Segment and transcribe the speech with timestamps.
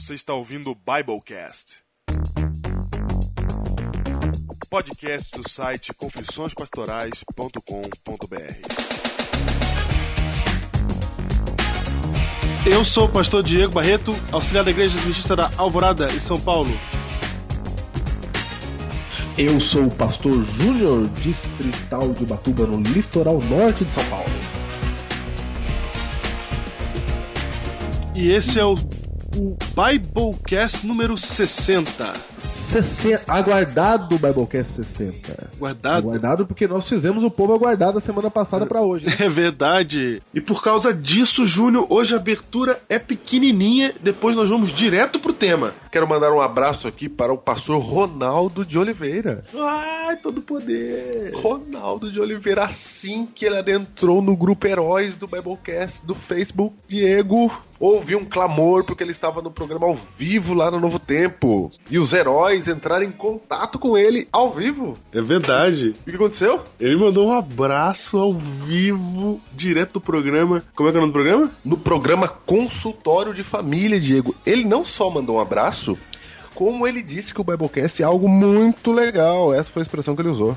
[0.00, 1.82] Você está ouvindo o Biblecast.
[4.70, 7.58] Podcast do site confissõespastorais.com.br.
[12.64, 16.70] Eu sou o pastor Diego Barreto, auxiliar da Igreja Adventista da Alvorada, em São Paulo.
[19.36, 24.30] Eu sou o pastor Júnior, distrital de Ubatuba, no litoral norte de São Paulo.
[28.14, 28.76] E esse é o,
[29.38, 32.12] o Biblecast número 60.
[32.36, 35.50] 60, aguardado o Biblecast 60.
[35.58, 36.08] Guardado?
[36.08, 39.06] Aguardado porque nós fizemos o povo aguardado a semana passada pra hoje.
[39.06, 39.14] né?
[39.28, 40.20] É verdade.
[40.34, 45.32] E por causa disso, Júnior, hoje a abertura é pequenininha, depois nós vamos direto pro
[45.32, 45.74] tema.
[45.92, 49.42] Quero mandar um abraço aqui para o pastor Ronaldo de Oliveira.
[49.54, 51.32] Ai, todo poder.
[51.34, 57.50] Ronaldo de Oliveira, assim que ele adentrou no grupo Heróis do Biblecast do Facebook, Diego
[57.78, 61.70] ouviu um clamor porque ele estava no programa ao vivo lá no Novo Tempo.
[61.90, 64.96] E os heróis entraram em contato com ele ao vivo.
[65.12, 65.94] É verdade.
[66.06, 66.62] O que aconteceu?
[66.78, 70.62] Ele mandou um abraço ao vivo, direto do programa.
[70.74, 71.52] Como é que é o nome do programa?
[71.64, 74.34] No programa Consultório de Família, Diego.
[74.44, 75.98] Ele não só mandou um abraço,
[76.54, 79.54] como ele disse que o Biblecast é algo muito legal.
[79.54, 80.56] Essa foi a expressão que ele usou.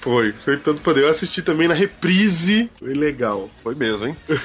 [0.00, 1.02] Foi, foi tanto poder.
[1.02, 2.70] Eu assisti também na reprise.
[2.78, 3.50] Foi legal.
[3.62, 4.16] Foi mesmo, hein?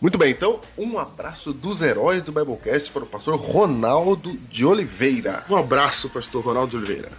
[0.00, 5.42] Muito bem, então um abraço dos heróis do Biblecast para o pastor Ronaldo de Oliveira.
[5.48, 7.10] Um abraço, pastor Ronaldo de Oliveira.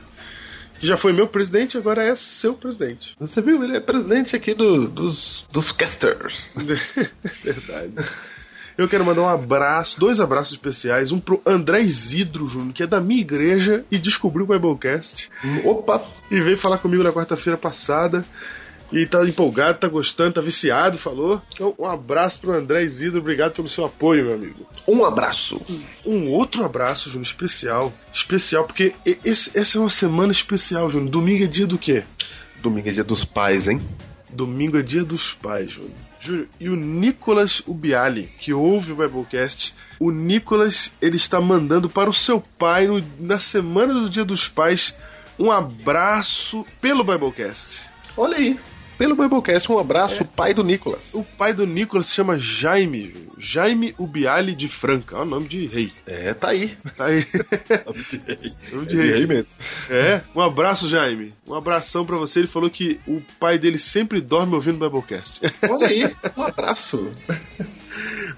[0.80, 3.16] Que já foi meu presidente, agora é seu presidente.
[3.20, 3.64] Você viu?
[3.64, 6.52] Ele é presidente aqui do- dos, dos casters.
[7.44, 7.94] Verdade.
[8.78, 11.12] Eu quero mandar um abraço, dois abraços especiais.
[11.12, 15.30] Um pro André Isidro Júnior, que é da minha igreja e descobriu o Biblecast.
[15.66, 16.06] Opa!
[16.30, 18.24] E veio falar comigo na quarta-feira passada.
[18.92, 21.42] E tá empolgado, tá gostando, tá viciado, falou.
[21.54, 24.66] Então, um abraço pro André Isidro, obrigado pelo seu apoio, meu amigo.
[24.88, 25.62] Um abraço.
[26.06, 27.94] Um outro abraço, Júnior, especial.
[28.14, 28.94] Especial, porque
[29.26, 31.10] esse- essa é uma semana especial, Júnior.
[31.12, 32.04] Domingo é dia do quê?
[32.62, 33.82] Domingo é dia dos pais, hein?
[34.32, 35.92] Domingo é dia dos pais, Júnior.
[36.20, 42.10] Júnior, e o Nicolas Ubiali, que ouve o Biblecast, o Nicolas, ele está mandando para
[42.10, 44.96] o seu pai, no- na semana do dia dos pais,
[45.38, 47.90] um abraço pelo Biblecast.
[48.16, 48.60] Olha aí.
[48.98, 51.14] Pelo Biblecast, um abraço, pai do Nicolas.
[51.14, 53.14] O pai do Nicolas se chama Jaime.
[53.38, 55.18] Jaime Ubiali de Franca.
[55.18, 55.94] É o nome de rei.
[56.08, 56.76] É, tá aí.
[56.96, 57.24] Tá aí.
[58.74, 59.28] Nome de rei.
[59.28, 59.52] mesmo.
[59.88, 61.30] É, um abraço, Jaime.
[61.48, 62.40] Um abração pra você.
[62.40, 65.42] Ele falou que o pai dele sempre dorme ouvindo o Biblecast.
[65.70, 66.16] Olha aí.
[66.36, 67.12] Um abraço.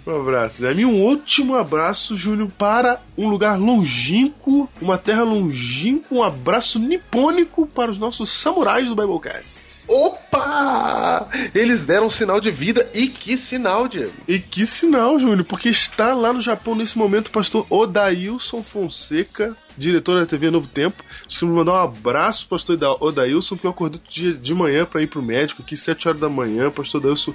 [0.06, 0.84] Um abraço, Jaime.
[0.84, 6.18] Um último abraço, Júnior, para um lugar longínquo, uma terra longínqua.
[6.18, 9.69] Um abraço nipônico para os nossos samurais do Biblecast.
[9.90, 11.28] Opa!
[11.54, 12.88] Eles deram um sinal de vida.
[12.94, 14.14] E que sinal, Diego?
[14.28, 19.56] E que sinal, Júnior, porque está lá no Japão nesse momento o pastor Odailson Fonseca,
[19.78, 21.04] diretor da TV Novo Tempo.
[21.28, 24.86] Acho que me mandar um abraço, pastor Oda- Odailson, porque eu acordei de, de manhã
[24.86, 27.34] para ir pro médico, aqui 7 horas da manhã, pastor Odailson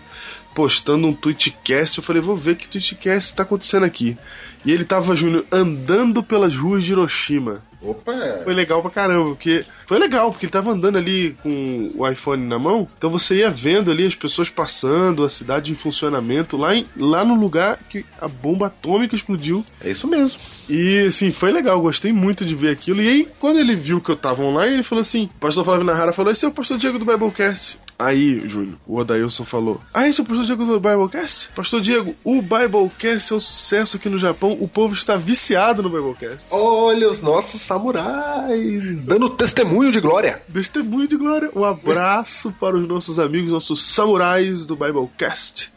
[0.55, 1.99] postando um tweetcast.
[1.99, 4.17] Eu falei, vou ver que tweetcast está acontecendo aqui.
[4.65, 7.63] E ele tava, Júnior, andando pelas ruas de Hiroshima.
[7.83, 8.13] Opa!
[8.43, 9.65] Foi legal pra caramba, porque.
[9.87, 13.51] Foi legal, porque ele tava andando ali com o iPhone na mão, então você ia
[13.51, 18.03] vendo ali as pessoas passando, a cidade em funcionamento, lá, em- lá no lugar que
[18.19, 19.63] a bomba atômica explodiu.
[19.83, 20.39] É isso mesmo.
[20.71, 23.03] E assim, foi legal, gostei muito de ver aquilo.
[23.03, 25.85] E aí, quando ele viu que eu tava online, ele falou assim: o pastor Flávio
[25.85, 27.79] Nahara falou: esse é o pastor Diego do Biblecast.
[27.99, 31.51] Aí, Júlio, o Odailson falou: Ah, esse é o pastor Diego do Biblecast?
[31.55, 35.91] Pastor Diego, o Biblecast é um sucesso aqui no Japão, o povo está viciado no
[35.91, 36.49] Biblecast.
[36.53, 40.43] Olha os nossos samurais dando testemunho de glória.
[40.53, 41.51] Testemunho de glória.
[41.55, 45.73] Um abraço para os nossos amigos, nossos samurais do Biblecast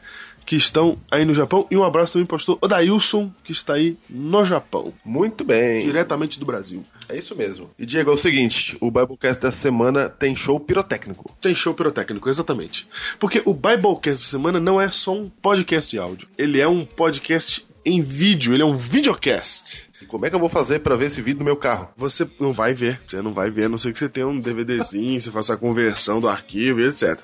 [0.48, 1.68] que estão aí no Japão.
[1.70, 5.86] E um abraço também para o pastor Odailson, que está aí no Japão, Muito bem.
[5.86, 6.84] diretamente do Brasil.
[7.09, 7.70] É isso mesmo.
[7.78, 11.36] E Diego, é o seguinte: o Biblecast dessa semana tem show pirotécnico.
[11.42, 12.88] Tem show pirotécnico, exatamente.
[13.20, 16.30] Porque o Biblecast da semana não é só um podcast de áudio.
[16.38, 19.90] Ele é um podcast em vídeo, ele é um videocast.
[20.02, 21.90] E como é que eu vou fazer pra ver esse vídeo no meu carro?
[21.97, 24.40] Você não vai ver, você não vai ver, a não ser que você tenha um
[24.40, 27.20] DVDzinho, você faça a conversão do arquivo e etc.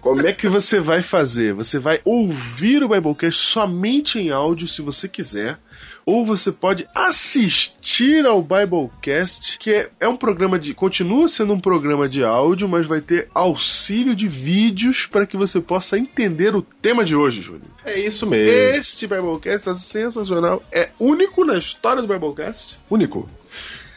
[0.00, 1.52] Como é que você vai fazer?
[1.54, 5.58] Você vai ouvir o Biblecast somente em áudio, se você quiser,
[6.06, 10.72] ou você pode assistir ao Biblecast, que é, é um programa de.
[10.72, 15.60] continua sendo um programa de áudio, mas vai ter auxílio de vídeos para que você
[15.60, 17.66] possa entender o tema de hoje, Júnior.
[17.84, 18.48] É isso mesmo.
[18.48, 22.78] Este Biblecast é sensacional, é único na história do Biblecast.
[22.90, 23.28] Único.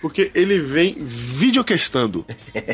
[0.02, 2.26] Porque ele vem videocastando,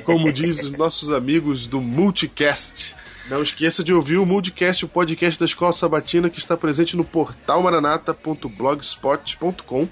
[0.05, 2.95] como diz os nossos amigos do Multicast.
[3.29, 7.03] Não esqueça de ouvir o Multicast, o podcast da Escola Sabatina, que está presente no
[7.03, 9.85] portal maranata.blogspot.com.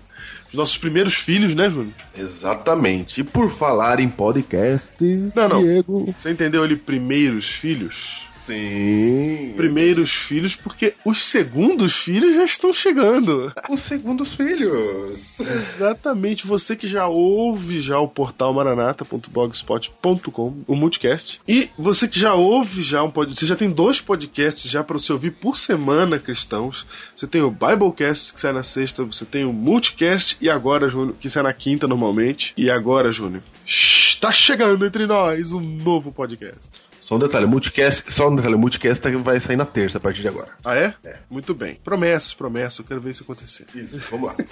[0.47, 1.91] Os nossos primeiros filhos, né, Júnior?
[2.17, 3.19] Exatamente.
[3.19, 5.61] E por falar em podcasts, Não, não.
[5.61, 6.15] Diego.
[6.17, 8.25] Você entendeu ali, primeiros filhos?
[8.45, 9.53] Sim.
[9.55, 13.51] Primeiros filhos, porque os segundos filhos já estão chegando.
[13.69, 15.39] Os segundos filhos.
[15.39, 22.35] Exatamente, você que já ouve já o portal maranata.blogspot.com, o multicast, e você que já
[22.35, 26.19] ouve já um podcast, você já tem dois podcasts já para você ouvir por semana
[26.19, 26.85] cristãos.
[27.15, 31.15] Você tem o Biblecast que sai na sexta, você tem o multicast e agora, Júnior,
[31.19, 32.53] que sai na quinta normalmente.
[32.57, 36.69] E agora, Júnior, está chegando entre nós um novo podcast.
[37.05, 40.27] Só um detalhe, multicast, só um detalhe, multicast vai sair na terça a partir de
[40.27, 40.49] agora.
[40.63, 40.95] Ah, é?
[41.03, 41.17] É.
[41.29, 41.79] Muito bem.
[41.83, 43.67] Promessas, promessas, eu quero ver isso acontecer.
[43.75, 44.35] Isso, vamos lá.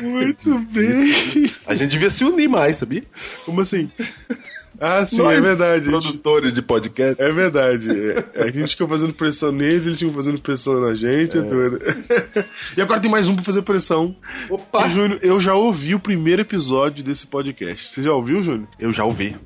[0.00, 1.12] Muito bem.
[1.66, 3.02] A gente devia se unir mais, sabia?
[3.44, 3.90] Como assim?
[4.80, 5.84] Ah, sim, Nós, é verdade.
[5.90, 7.22] Produtores de podcast.
[7.22, 7.88] É verdade.
[8.34, 11.36] É, A gente ficou fazendo pressão neles, eles ficam fazendo pressão na gente.
[11.36, 11.76] é tudo.
[12.76, 14.16] E agora tem mais um pra fazer pressão.
[14.48, 14.86] Opa!
[14.88, 17.92] E, Júnior, eu já ouvi o primeiro episódio desse podcast.
[17.94, 18.68] Você já ouviu, Júnior?
[18.78, 19.36] Eu já ouvi.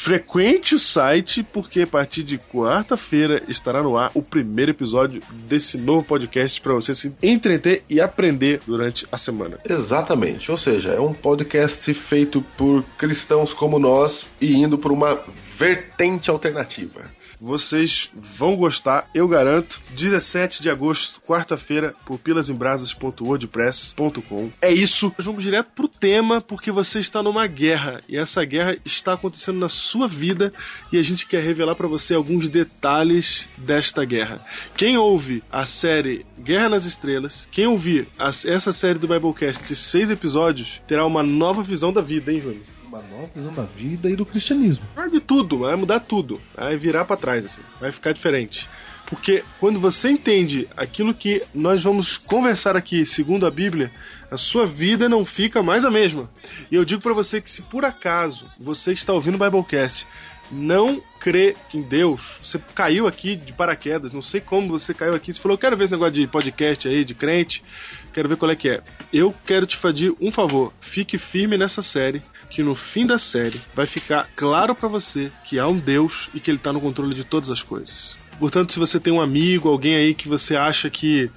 [0.03, 5.77] Frequente o site, porque a partir de quarta-feira estará no ar o primeiro episódio desse
[5.77, 9.59] novo podcast para você se entreter e aprender durante a semana.
[9.63, 10.49] Exatamente.
[10.49, 15.21] Ou seja, é um podcast feito por cristãos como nós e indo por uma
[15.55, 17.03] vertente alternativa.
[17.41, 19.81] Vocês vão gostar, eu garanto.
[19.95, 24.51] 17 de agosto, quarta-feira, pupilasembrasas.wordpress.com.
[24.61, 25.11] É isso.
[25.17, 27.99] Vamos direto pro tema, porque você está numa guerra.
[28.07, 30.53] E essa guerra está acontecendo na sua vida
[30.93, 34.39] e a gente quer revelar para você alguns detalhes desta guerra.
[34.77, 40.11] Quem ouve a série Guerra nas Estrelas, quem ouvir essa série do Biblecast de seis
[40.11, 42.80] episódios, terá uma nova visão da vida, hein, Júnior?
[42.91, 44.83] Uma nova da vida e do cristianismo.
[44.93, 46.41] Vai de tudo, vai mudar tudo.
[46.53, 47.61] Vai virar pra trás, assim.
[47.79, 48.69] Vai ficar diferente.
[49.05, 53.89] Porque quando você entende aquilo que nós vamos conversar aqui, segundo a Bíblia,
[54.29, 56.29] a sua vida não fica mais a mesma.
[56.69, 60.05] E eu digo pra você que se por acaso você está ouvindo o Biblecast,
[60.51, 65.31] não crê em Deus, você caiu aqui de paraquedas, não sei como você caiu aqui,
[65.33, 67.63] você falou, quero ver esse negócio de podcast aí, de crente,
[68.13, 68.81] quero ver qual é que é.
[69.13, 73.61] Eu quero te pedir um favor, fique firme nessa série, que no fim da série
[73.73, 77.13] vai ficar claro pra você que há um Deus e que ele tá no controle
[77.13, 78.17] de todas as coisas.
[78.39, 81.29] Portanto, se você tem um amigo, alguém aí que você acha que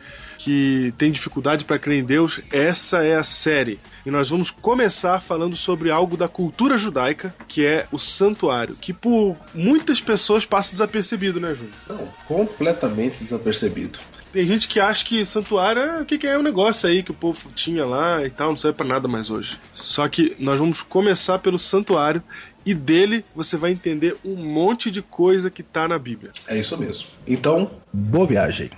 [0.44, 3.80] que tem dificuldade para crer em Deus, essa é a série.
[4.04, 8.92] E nós vamos começar falando sobre algo da cultura judaica, que é o santuário, que
[8.92, 11.74] por muitas pessoas passa desapercebido, né, Júnior?
[11.88, 13.98] Não, completamente desapercebido.
[14.34, 17.10] Tem gente que acha que santuário é o que, que é um negócio aí que
[17.10, 19.58] o povo tinha lá e tal, não serve pra nada mais hoje.
[19.72, 22.22] Só que nós vamos começar pelo santuário
[22.66, 26.32] e dele você vai entender um monte de coisa que tá na Bíblia.
[26.46, 27.08] É isso mesmo.
[27.26, 28.70] Então, boa viagem.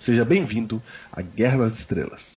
[0.00, 2.36] Seja bem-vindo à Guerra nas Estrelas.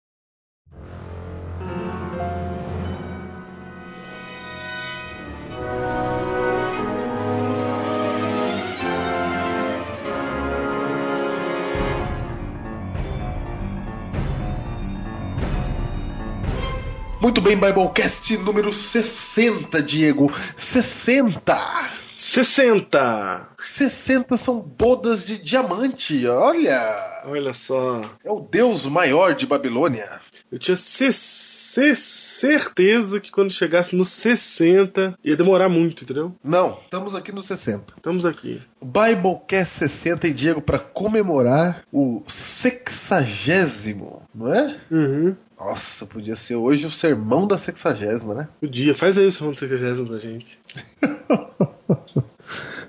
[17.19, 20.31] Muito bem, Biblecast número 60, Diego.
[20.55, 21.96] 60!
[22.17, 23.49] 60!
[23.59, 27.21] 60 são bodas de diamante, olha!
[27.25, 28.01] Olha só.
[28.23, 30.19] É o deus maior de Babilônia.
[30.51, 36.33] Eu tinha ce- ce- certeza que quando chegasse no 60 ia demorar muito, entendeu?
[36.43, 37.93] Não, estamos aqui no 60.
[37.97, 38.61] Estamos aqui.
[38.81, 44.77] Biblecast 60 e Diego para comemorar o sexagésimo, não é?
[44.89, 45.35] Uhum.
[45.59, 48.47] Nossa, podia ser hoje o sermão da sexagésima, né?
[48.59, 48.93] Podia.
[48.95, 50.57] Faz aí o sermão do 60 pra gente.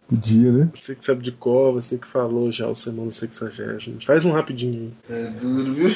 [0.08, 0.70] Podia, né?
[0.74, 3.78] Você que sabe de cor, você que falou já o sermão do 60.
[4.06, 5.94] Faz um rapidinho É duro, viu?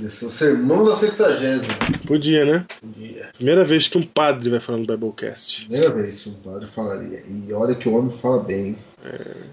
[0.00, 1.72] Esse é o sermão da sexagésima.
[1.80, 2.06] aí.
[2.06, 2.66] Podia, né?
[2.80, 3.28] Podia.
[3.34, 5.66] Primeira vez que um padre vai falar no Biblecast.
[5.66, 7.24] Primeira vez que um padre falaria.
[7.26, 8.78] E olha que o homem fala bem.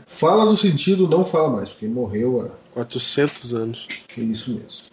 [0.06, 3.88] Fala no sentido, não fala mais, porque morreu há 400 anos.
[4.18, 4.86] É isso mesmo.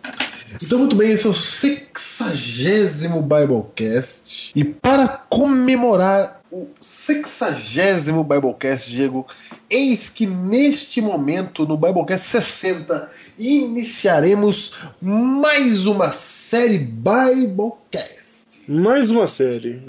[0.63, 4.53] Então, muito bem, esse é o sexagésimo Biblecast.
[4.55, 9.27] E para comemorar o sexagésimo Biblecast, Diego,
[9.69, 18.25] eis que neste momento, no Biblecast 60, iniciaremos mais uma série Biblecast.
[18.67, 19.83] Mais uma série.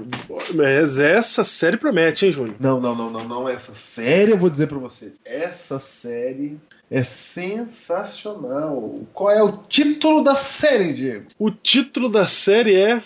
[0.53, 2.55] Mas essa série promete, hein, Júnior?
[2.59, 3.49] Não, não, não, não, não.
[3.49, 5.13] Essa série, eu vou dizer pra você.
[5.23, 6.57] Essa série
[6.89, 8.99] é sensacional.
[9.13, 11.25] Qual é o título da série, Diego?
[11.37, 13.03] O título da série é.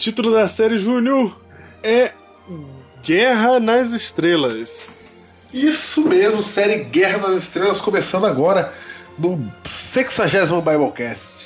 [0.00, 1.38] Título da série, Júnior,
[1.82, 2.12] é
[3.04, 5.46] Guerra nas Estrelas.
[5.52, 8.72] Isso mesmo, série Guerra nas Estrelas começando agora
[9.18, 11.39] no 60 Biblecast.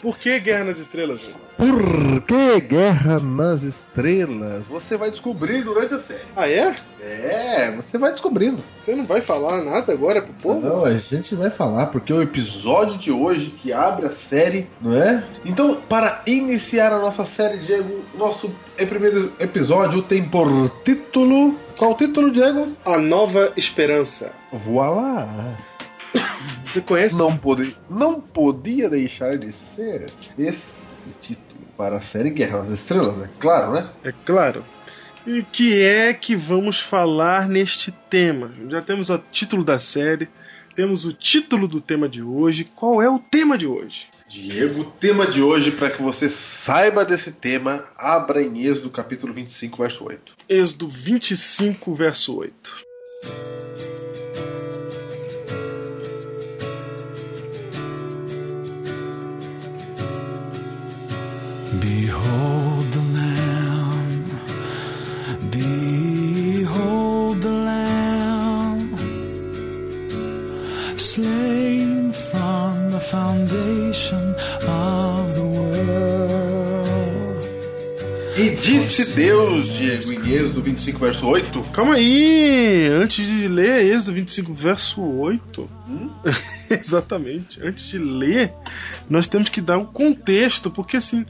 [0.00, 1.38] Por que Guerra nas Estrelas, Júnior?
[1.58, 4.64] Por que Guerra nas Estrelas?
[4.66, 6.22] Você vai descobrir durante a série.
[6.34, 6.74] Ah, é?
[7.02, 8.62] É, você vai descobrindo.
[8.76, 10.60] Você não vai falar nada agora pro povo?
[10.60, 14.94] Não, a gente vai falar, porque o episódio de hoje que abre a série, não
[14.94, 15.22] é?
[15.44, 21.56] Então, para iniciar a nossa série, Diego, nosso é, primeiro episódio tem por título.
[21.78, 22.68] Qual o título, Diego?
[22.84, 24.32] A Nova Esperança.
[24.50, 25.28] Voilá!
[26.64, 27.18] Você conhece?
[27.18, 30.06] Não, pode, não podia deixar de ser
[30.38, 33.90] esse título para a série Guerra nas Estrelas, é claro, né?
[34.04, 34.64] É claro.
[35.26, 38.50] E o que é que vamos falar neste tema?
[38.68, 40.28] Já temos o título da série,
[40.74, 42.64] temos o título do tema de hoje.
[42.64, 44.08] Qual é o tema de hoje?
[44.28, 49.32] Diego, o tema de hoje, para que você saiba desse tema, abra em Êxodo capítulo
[49.32, 50.32] 25, verso 8.
[50.48, 52.76] Êxodo 25, verso 8.
[78.36, 81.62] E disse Deus, Diego, em Êxodo 25, verso 8.
[81.74, 82.88] Calma aí!
[82.88, 85.70] Antes de ler Êxodo 25, verso 8.
[86.70, 87.62] Exatamente.
[87.62, 88.50] Antes de ler,
[89.10, 91.26] nós temos que dar um contexto, porque assim,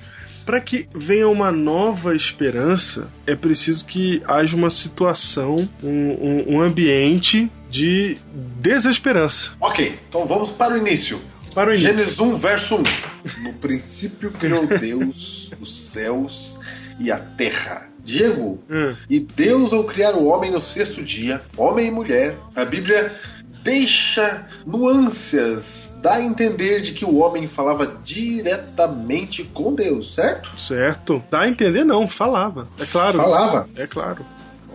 [0.46, 6.60] para que venha uma nova esperança, é preciso que haja uma situação, um, um- um
[6.60, 8.16] ambiente de
[8.60, 9.52] desesperança.
[9.60, 11.20] Ok, então vamos para o início.
[11.54, 11.94] Para o início.
[11.94, 12.82] Gênesis 1, verso 1.
[13.42, 16.58] No princípio criou Deus os céus
[16.98, 17.88] e a terra.
[18.04, 18.96] Diego, Hum.
[19.10, 23.12] e Deus, ao criar o homem no sexto dia, homem e mulher, a Bíblia
[23.62, 30.58] deixa nuances, dá a entender de que o homem falava diretamente com Deus, certo?
[30.58, 31.22] Certo.
[31.30, 32.68] Dá a entender não, falava.
[32.78, 33.18] É claro.
[33.18, 33.68] Falava?
[33.76, 34.24] É claro.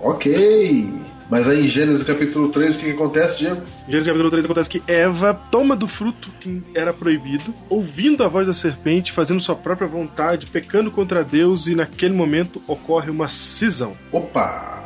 [0.02, 0.90] Ok.
[1.30, 3.62] Mas aí em Gênesis capítulo 3, o que, que acontece, Diego?
[3.88, 8.28] Em Gênesis capítulo 3 acontece que Eva toma do fruto que era proibido, ouvindo a
[8.28, 13.28] voz da serpente, fazendo sua própria vontade, pecando contra Deus, e naquele momento ocorre uma
[13.28, 13.98] cisão.
[14.12, 14.84] Opa!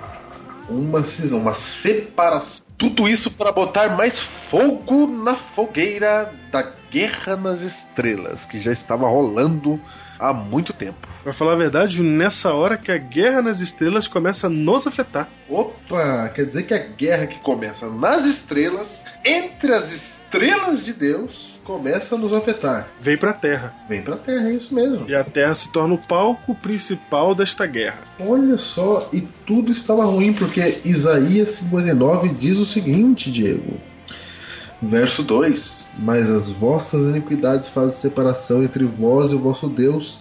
[0.70, 2.69] Uma cisão, uma separação.
[2.80, 9.06] Tudo isso para botar mais fogo na fogueira da Guerra nas Estrelas, que já estava
[9.06, 9.78] rolando
[10.18, 11.06] há muito tempo.
[11.22, 15.28] Pra falar a verdade, nessa hora que a guerra nas estrelas começa a nos afetar.
[15.50, 16.30] Opa!
[16.34, 22.16] Quer dizer que a guerra que começa nas estrelas, entre as estrelas de Deus, começa
[22.16, 22.88] a nos afetar.
[23.00, 23.72] Vem pra Terra.
[23.88, 25.08] Vem pra Terra, é isso mesmo.
[25.08, 28.00] E a Terra se torna o palco principal desta guerra.
[28.20, 33.80] Olha só, e tudo estava ruim, porque Isaías 59 diz o seguinte, Diego.
[34.82, 35.86] Verso 2.
[36.00, 40.18] Mas as vossas iniquidades fazem separação entre vós e o vosso Deus,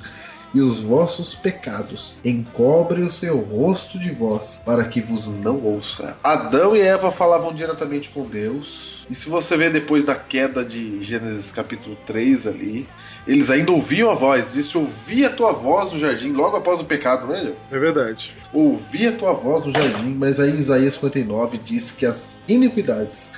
[0.54, 6.16] e os vossos pecados encobrem o seu rosto de vós, para que vos não ouça.
[6.22, 9.06] Adão e Eva falavam diretamente com Deus.
[9.10, 12.86] E se você ver depois da queda de Gênesis capítulo 3 ali,
[13.26, 14.52] eles ainda ouviam a voz.
[14.52, 17.52] Disse: Ouvi a tua voz no jardim logo após o pecado, não é?
[17.70, 18.34] É verdade.
[18.52, 23.32] Ouvi a tua voz no jardim, mas aí Isaías 59 diz que as iniquidades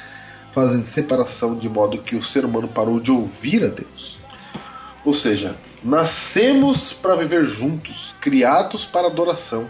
[0.52, 4.18] fazem separação de modo que o ser humano parou de ouvir a Deus.
[5.04, 9.68] Ou seja, nascemos para viver juntos, criados para adoração.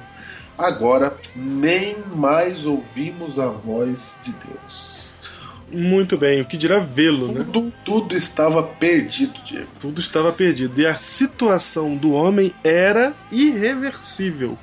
[0.58, 5.14] Agora nem mais ouvimos a voz de Deus.
[5.72, 7.46] Muito bem, o que dirá vê-lo, né?
[7.52, 9.68] Tudo, tudo estava perdido, Diego.
[9.80, 10.80] Tudo estava perdido.
[10.80, 14.58] E a situação do homem era irreversível.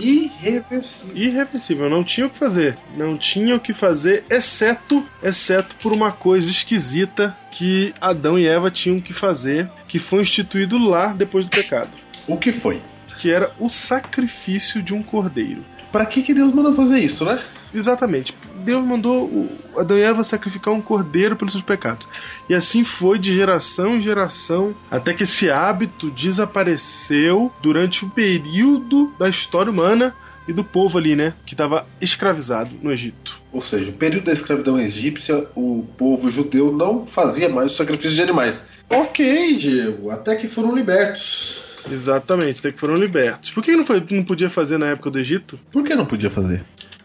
[0.00, 1.16] Irreversível.
[1.16, 2.76] Irreversível, não tinha o que fazer.
[2.96, 8.70] Não tinha o que fazer, exceto, exceto por uma coisa esquisita que Adão e Eva
[8.70, 11.90] tinham que fazer, que foi instituído lá depois do pecado.
[12.26, 12.80] O que foi?
[13.18, 15.64] Que era o sacrifício de um cordeiro.
[15.92, 17.42] Para que, que Deus mandou fazer isso, né?
[17.72, 18.34] Exatamente.
[18.64, 22.08] Deus mandou Adão e Eva sacrificar um cordeiro pelos seus pecados.
[22.48, 29.12] E assim foi de geração em geração, até que esse hábito desapareceu durante o período
[29.18, 30.14] da história humana
[30.46, 31.34] e do povo ali, né?
[31.46, 33.40] Que estava escravizado no Egito.
[33.52, 38.16] Ou seja, o período da escravidão egípcia, o povo judeu não fazia mais o sacrifício
[38.16, 38.62] de animais.
[38.90, 41.62] Ok, Diego, até que foram libertos.
[41.90, 43.50] Exatamente, até que foram libertos.
[43.50, 45.58] Por que não, foi, não podia fazer na época do Egito?
[45.70, 46.64] Por que não podia fazer?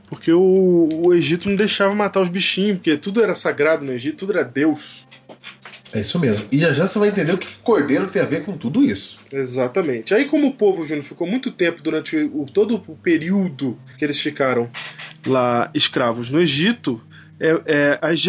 [0.10, 4.18] Porque o, o Egito não deixava matar os bichinhos, porque tudo era sagrado no Egito,
[4.18, 5.08] tudo era Deus.
[5.94, 6.48] É isso mesmo.
[6.52, 9.20] E já já você vai entender o que cordeiro tem a ver com tudo isso.
[9.32, 10.14] Exatamente.
[10.14, 14.20] Aí, como o povo, Júnior, ficou muito tempo durante o, todo o período que eles
[14.20, 14.70] ficaram
[15.26, 17.02] lá escravos no Egito,
[17.40, 18.24] é, é, as,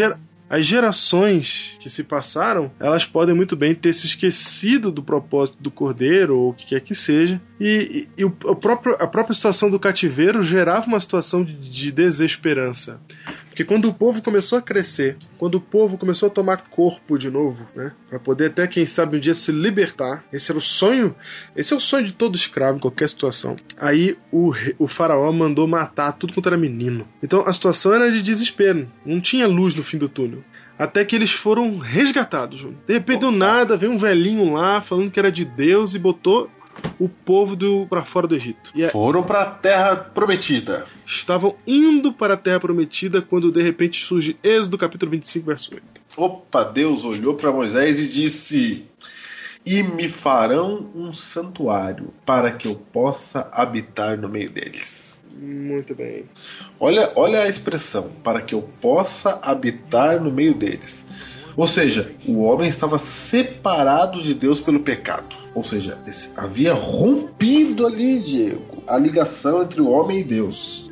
[0.51, 5.71] as gerações que se passaram, elas podem muito bem ter se esquecido do propósito do
[5.71, 9.33] cordeiro, ou o que quer que seja, e, e, e o, o próprio, a própria
[9.33, 13.01] situação do cativeiro gerava uma situação de, de desesperança.
[13.61, 17.31] Porque quando o povo começou a crescer, quando o povo começou a tomar corpo de
[17.31, 21.15] novo, né, para poder até quem sabe um dia se libertar, esse era o sonho,
[21.55, 23.57] esse é o sonho de todo escravo em qualquer situação.
[23.77, 27.07] Aí o, o faraó mandou matar tudo quanto era menino.
[27.23, 30.43] Então a situação era de desespero, não tinha luz no fim do túnel.
[30.79, 32.63] Até que eles foram resgatados.
[32.87, 36.51] De repente, do nada, veio um velhinho lá falando que era de Deus e botou
[36.99, 38.71] o povo do para fora do Egito.
[38.75, 40.87] E Foram para a terra prometida.
[41.07, 45.85] estavam indo para a terra prometida quando de repente surge Êxodo capítulo 25, verso 8.
[46.17, 48.85] Opa, Deus olhou para Moisés e disse:
[49.65, 55.19] E me farão um santuário para que eu possa habitar no meio deles.
[55.33, 56.25] Muito bem.
[56.79, 61.07] Olha, olha a expressão, para que eu possa habitar no meio deles.
[61.61, 65.37] Ou seja, o homem estava separado de Deus pelo pecado.
[65.55, 70.91] Ou seja, esse- havia rompido ali, Diego, a ligação entre o homem e Deus.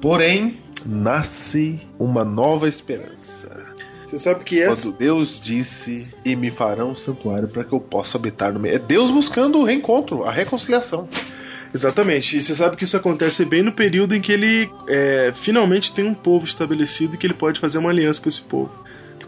[0.00, 3.48] Porém, nasce uma nova esperança.
[4.04, 7.78] Você sabe que essa Quando Deus disse: E me farão um santuário para que eu
[7.78, 8.74] possa habitar no meio.
[8.74, 11.08] É Deus buscando o reencontro, a reconciliação.
[11.72, 12.36] Exatamente.
[12.36, 16.04] E você sabe que isso acontece bem no período em que ele é, finalmente tem
[16.04, 18.72] um povo estabelecido e que ele pode fazer uma aliança com esse povo.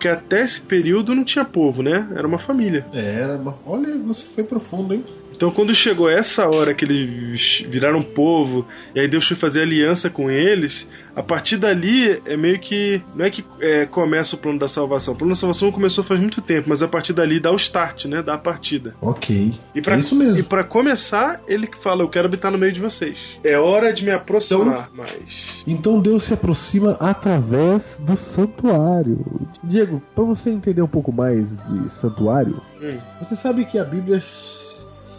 [0.00, 2.08] Porque até esse período não tinha povo, né?
[2.16, 2.86] Era uma família.
[2.94, 5.04] Era, uma- olha, você foi profundo, hein?
[5.40, 10.10] Então, quando chegou essa hora que eles viraram povo, e aí Deus foi fazer aliança
[10.10, 13.00] com eles, a partir dali é meio que.
[13.14, 15.14] Não é que é, começa o plano da salvação.
[15.14, 18.04] O plano da salvação começou faz muito tempo, mas a partir dali dá o start,
[18.04, 18.22] né?
[18.22, 18.94] Dá a partida.
[19.00, 19.58] Ok.
[19.74, 20.36] E pra, É isso mesmo.
[20.36, 23.40] E pra começar, ele que fala: Eu quero habitar no meio de vocês.
[23.42, 25.62] É hora de me aproximar mais.
[25.66, 29.24] Então Deus se aproxima através do santuário.
[29.64, 32.98] Diego, para você entender um pouco mais de santuário, Hum.
[33.22, 34.22] você sabe que a Bíblia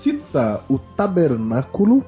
[0.01, 2.03] cita o tabernáculo.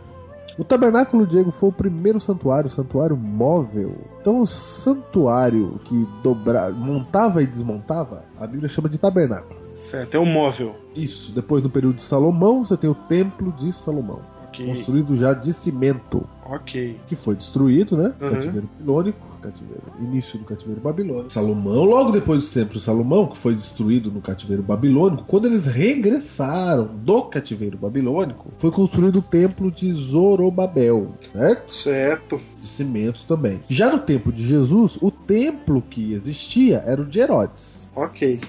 [0.58, 3.95] O tabernáculo, Diego, foi o primeiro santuário, o santuário móvel.
[4.19, 9.60] Então, o santuário que dobra, montava e desmontava, a Bíblia chama de tabernáculo.
[9.79, 10.75] Certo, é um móvel.
[10.95, 11.34] Isso.
[11.34, 14.21] Depois, no período de Salomão, você tem o Templo de Salomão,
[14.53, 14.67] Ok.
[14.67, 16.97] construído já de cimento Ok.
[17.07, 18.13] que foi destruído, né?
[18.21, 18.29] Uhum.
[18.29, 21.31] Cativeiro babilônico, cativeiro, início do cativeiro babilônico.
[21.31, 25.65] Salomão, logo depois do templo de Salomão, que foi destruído no cativeiro babilônico, quando eles
[25.65, 31.73] regressaram do cativeiro babilônico, foi construído o templo de Zorobabel, certo?
[31.73, 32.41] Certo.
[32.61, 33.59] De cimentos também.
[33.69, 37.87] Já no tempo de Jesus, o templo que existia era o de Herodes.
[37.95, 38.39] Ok.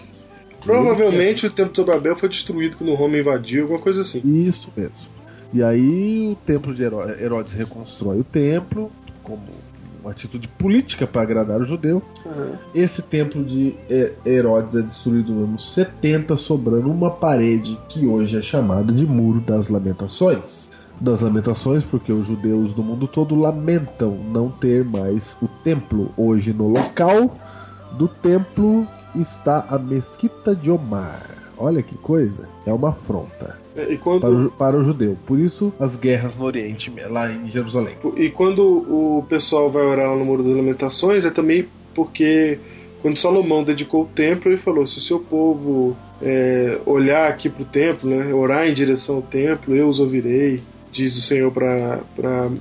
[0.60, 4.22] Provavelmente o templo de Babel foi destruído quando Roma invadiu, alguma coisa assim.
[4.24, 5.13] Isso mesmo.
[5.54, 8.90] E aí o templo de Herodes reconstrói o templo
[9.22, 9.40] como
[10.02, 12.02] uma atitude política para agradar o judeu.
[12.74, 18.36] Esse templo de He- Herodes é destruído no ano 70, sobrando uma parede que hoje
[18.36, 20.68] é chamada de Muro das Lamentações.
[21.00, 26.10] Das Lamentações, porque os judeus do mundo todo lamentam não ter mais o templo.
[26.16, 27.34] Hoje, no local
[27.96, 31.22] do templo, está a Mesquita de Omar.
[31.56, 35.18] Olha que coisa, é uma afronta É, E quando, para o, para o judeu.
[35.26, 37.96] Por isso, as guerras no Oriente, lá em Jerusalém.
[38.16, 42.58] e quando o pessoal vai orar lá no Muro das Lamentações, é também porque
[43.02, 47.62] quando Salomão dedicou o templo, ele falou: se o seu povo é, olhar aqui para
[47.62, 52.00] o templo, né, orar em direção ao templo, eu os ouvirei, diz o Senhor para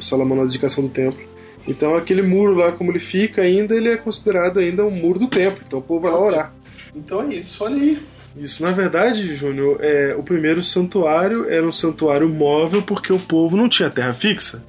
[0.01, 1.21] Salomão na dedicação do templo.
[1.67, 5.27] Então aquele muro lá, como ele fica ainda, ele é considerado ainda um muro do
[5.27, 5.63] templo.
[5.65, 6.53] Então o povo vai lá orar.
[6.95, 7.99] Então é isso, olha aí.
[8.35, 13.55] Isso, na verdade, Júnior, é, o primeiro santuário era um santuário móvel porque o povo
[13.55, 14.63] não tinha terra fixa.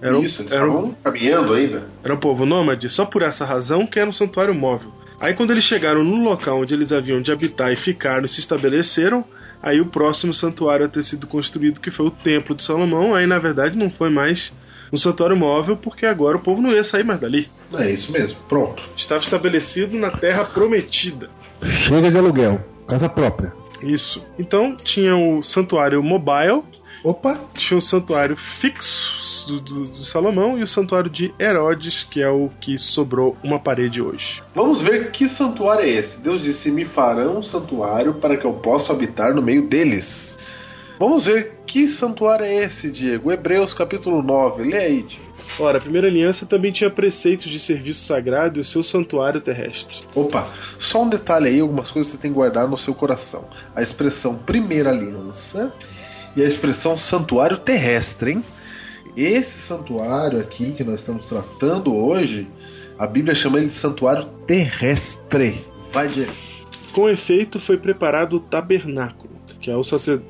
[0.00, 1.86] Era um, isso, eles era, um, estavam caminhando ainda.
[2.04, 4.92] era um povo nômade, só por essa razão que era um santuário móvel.
[5.20, 8.38] Aí quando eles chegaram no local onde eles haviam de habitar e ficaram e se
[8.38, 9.24] estabeleceram,
[9.60, 13.26] aí o próximo santuário a ter sido construído, que foi o Templo de Salomão, aí
[13.26, 14.52] na verdade não foi mais
[14.92, 17.50] um santuário móvel, porque agora o povo não ia sair mais dali.
[17.74, 18.82] É isso mesmo, pronto.
[18.96, 21.28] Estava estabelecido na terra prometida.
[21.62, 23.52] Chega de aluguel, casa própria.
[23.82, 24.26] Isso.
[24.38, 26.62] Então tinha o santuário mobile,
[27.04, 32.20] Opa, tinha o santuário fixo do, do- do Salomão e o santuário de Herodes, que
[32.20, 34.42] é o que sobrou uma parede hoje.
[34.52, 36.18] Vamos ver que santuário é esse.
[36.18, 40.36] Deus disse: Me farão um santuário para que eu possa habitar no meio deles.
[40.98, 43.30] Vamos ver que santuário é esse, Diego.
[43.30, 44.64] Hebreus capítulo 9.
[44.64, 45.27] Lê aí, Diego.
[45.58, 50.00] Ora, a primeira aliança também tinha preceitos de serviço sagrado e o seu santuário terrestre.
[50.14, 53.44] Opa, só um detalhe aí, algumas coisas você tem que guardar no seu coração.
[53.74, 55.72] A expressão primeira aliança
[56.36, 58.44] e a expressão santuário terrestre, hein?
[59.16, 62.46] Esse santuário aqui que nós estamos tratando hoje,
[62.98, 65.66] a Bíblia chama ele de santuário terrestre.
[65.92, 66.32] Vai, Diego.
[66.92, 69.80] Com efeito, foi preparado o tabernáculo, que é o,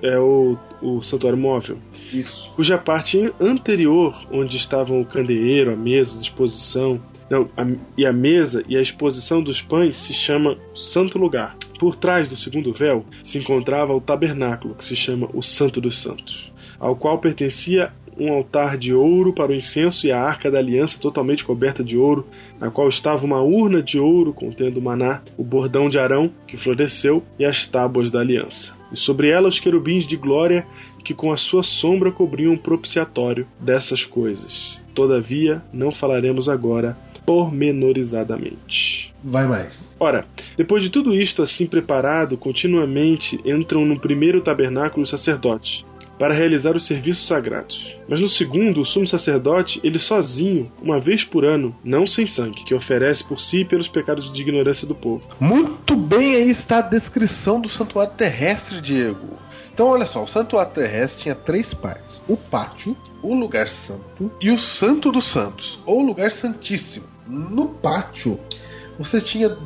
[0.03, 1.79] é o, o santuário móvel,
[2.13, 2.51] Isso.
[2.57, 8.13] cuja parte anterior, onde estavam o candeeiro, a mesa de exposição, não, a- e a
[8.13, 11.57] mesa e a exposição dos pães se chama Santo Lugar.
[11.79, 15.99] Por trás do segundo véu se encontrava o tabernáculo, que se chama o Santo dos
[15.99, 20.59] Santos, ao qual pertencia um altar de ouro para o incenso e a arca da
[20.59, 22.27] aliança totalmente coberta de ouro,
[22.61, 26.57] na qual estava uma urna de ouro contendo o maná, o bordão de Arão que
[26.57, 28.77] floresceu e as tábuas da aliança.
[28.93, 30.67] E sobre ela os querubins de glória
[31.05, 34.81] que com a sua sombra cobriam o propiciatório dessas coisas.
[34.95, 36.97] Todavia, não falaremos agora
[37.29, 39.15] pormenorizadamente.
[39.23, 39.95] vai mais.
[40.01, 40.25] Ora,
[40.57, 45.85] depois de tudo isto assim preparado, continuamente entram no primeiro tabernáculo os sacerdotes,
[46.19, 47.97] para realizar os serviços sagrados.
[48.09, 52.65] Mas no segundo, o sumo sacerdote, ele sozinho, uma vez por ano, não sem sangue,
[52.65, 55.27] que oferece por si e pelos pecados de ignorância do povo.
[55.39, 59.39] Muito bem, aí está a descrição do santuário terrestre, Diego.
[59.73, 64.51] Então, olha só, o santuário terrestre tinha três partes: o pátio, o lugar santo e
[64.51, 67.07] o santo dos santos, ou lugar santíssimo.
[67.27, 68.41] No pátio,
[68.99, 69.57] Você tinha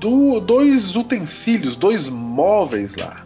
[0.00, 3.24] do- dois utensílios, dois móveis lá.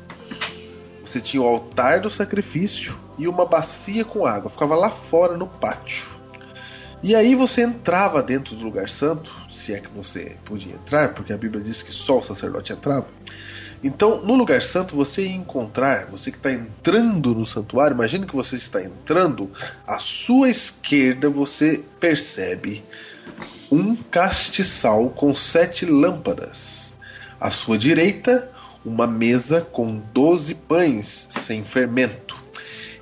[1.15, 4.51] Você tinha o altar do sacrifício e uma bacia com água.
[4.51, 6.09] Ficava lá fora no pátio.
[7.05, 11.33] E aí você entrava dentro do lugar santo, se é que você podia entrar, porque
[11.33, 13.07] a Bíblia diz que só o sacerdote entrava.
[13.81, 18.35] Então, no lugar santo, você ia encontrar, você que está entrando no santuário, imagine que
[18.35, 19.53] você está entrando,
[19.87, 22.83] à sua esquerda você percebe
[23.71, 26.93] um castiçal com sete lâmpadas.
[27.41, 28.51] À sua direita,
[28.85, 32.37] uma mesa com doze pães sem fermento.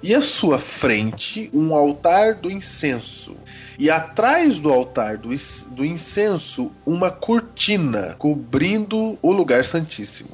[0.03, 3.37] E à sua frente, um altar do incenso.
[3.79, 5.29] E atrás do altar do,
[5.71, 10.31] do incenso, uma cortina cobrindo o lugar santíssimo.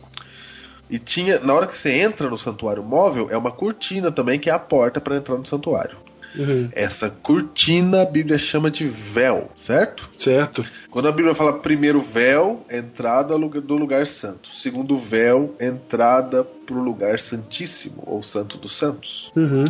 [0.88, 4.48] E tinha, na hora que você entra no santuário móvel, é uma cortina também que
[4.48, 6.08] é a porta para entrar no santuário.
[6.38, 6.68] Uhum.
[6.72, 10.09] Essa cortina a Bíblia chama de véu, certo?
[10.16, 10.64] Certo?
[10.90, 14.48] Quando a Bíblia fala primeiro véu, entrada do lugar santo.
[14.55, 19.33] Segundo véu, entrada para o lugar santíssimo, ou santo dos santos.
[19.37, 19.64] Uhum.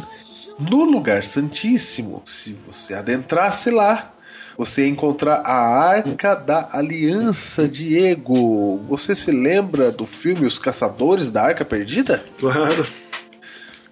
[0.58, 4.12] No lugar santíssimo, se você adentrasse lá,
[4.58, 8.78] você ia encontrar a Arca da Aliança, Diego.
[8.88, 12.24] Você se lembra do filme Os Caçadores da Arca Perdida?
[12.40, 12.84] Claro.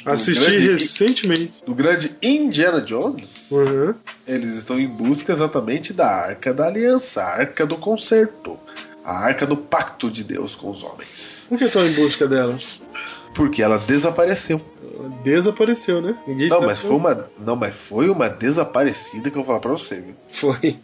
[0.07, 1.55] Assisti grande- recentemente.
[1.67, 3.51] Do grande Indiana Jones?
[3.51, 3.95] Uhum.
[4.27, 8.59] Eles estão em busca exatamente da Arca da Aliança, a Arca do Concerto.
[9.05, 11.47] A arca do pacto de Deus com os homens.
[11.49, 12.59] Por que estão em busca dela?
[13.37, 14.61] Porque ela desapareceu.
[14.83, 16.17] Ela Desapareceu, né?
[16.27, 19.71] Ninguém Não, mas foi uma, não, mas foi uma desaparecida que eu vou falar pra
[19.71, 20.15] você, viu?
[20.33, 20.79] Foi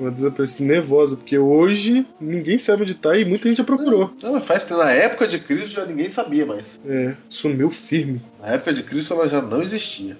[0.00, 4.12] uma desaparecida nervosa, porque hoje ninguém sabe onde tá e muita gente já procurou.
[4.22, 6.80] Não, mas faz que na época de Cristo já ninguém sabia mais.
[6.86, 8.20] É, sumiu firme.
[8.40, 10.16] Na época de Cristo ela já não existia.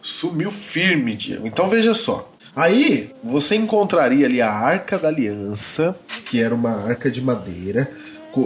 [0.00, 1.46] Sumiu firme, Diego.
[1.46, 2.32] Então veja só.
[2.54, 5.96] Aí você encontraria ali a Arca da Aliança,
[6.28, 7.90] que era uma arca de madeira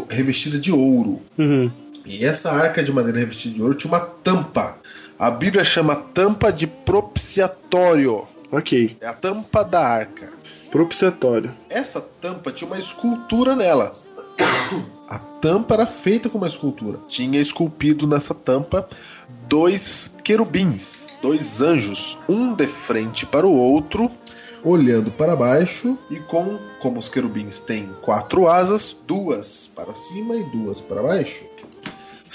[0.09, 1.21] revestida de ouro.
[1.39, 1.71] Uhum.
[2.05, 4.79] E essa arca de madeira revestida de ouro tinha uma tampa.
[5.19, 8.27] A Bíblia chama tampa de propiciatório.
[8.51, 8.97] Ok.
[9.01, 10.29] É a tampa da arca.
[10.71, 11.53] Propiciatório.
[11.69, 13.93] Essa tampa tinha uma escultura nela.
[15.09, 16.99] A tampa era feita com uma escultura.
[17.07, 18.89] Tinha esculpido nessa tampa
[19.49, 24.11] dois querubins, dois anjos, um de frente para o outro,
[24.65, 30.35] Olhando para baixo, e com, como os querubins têm quatro asas, duas para cima.
[30.35, 31.45] cima e duas para baixo.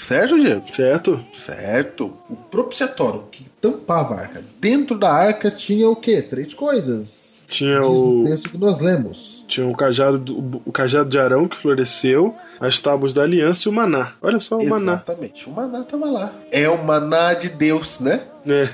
[0.02, 0.64] Certo, Diego?
[0.70, 1.24] Certo?
[1.32, 2.12] Certo.
[2.28, 4.44] O propiciatório que tampava a arca.
[4.60, 6.20] Dentro da arca tinha o quê?
[6.20, 7.44] Três coisas.
[7.46, 8.24] Tinha Diz no o.
[8.24, 9.44] texto que nós lemos.
[9.46, 13.70] Tinha o cajado, do, o cajado de Arão que floresceu, as tábuas da aliança e
[13.70, 14.14] o maná.
[14.22, 14.94] Olha só o maná.
[14.94, 15.48] Exatamente.
[15.48, 16.34] O maná tava lá.
[16.50, 18.22] É o maná de Deus, né?
[18.46, 18.68] É,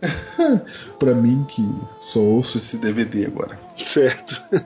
[0.98, 1.62] Pra mim que
[2.00, 3.58] Só ouço esse DVD agora.
[3.76, 4.42] certo.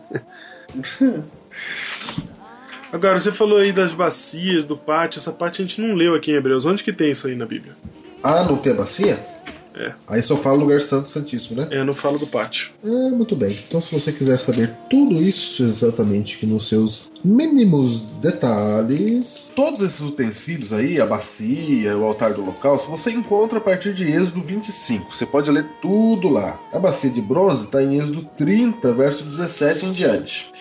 [2.95, 6.31] Agora, você falou aí das bacias, do pátio, essa parte a gente não leu aqui
[6.31, 6.65] em Hebreus.
[6.65, 7.75] Onde que tem isso aí na Bíblia?
[8.23, 9.19] Ah, não tem a bacia?
[9.75, 9.93] É.
[10.07, 11.67] Aí só fala lugar santo santíssimo, né?
[11.73, 12.71] É, não falo do pátio.
[12.85, 13.59] É, muito bem.
[13.67, 19.53] Então, se você quiser saber tudo isso exatamente, que nos seus mínimos detalhes.
[19.57, 24.05] Todos esses utensílios aí, a bacia, o altar do holocausto, você encontra a partir de
[24.05, 25.13] Êxodo 25.
[25.13, 26.61] Você pode ler tudo lá.
[26.73, 30.53] A bacia de bronze está em Êxodo 30, verso 17 em diante.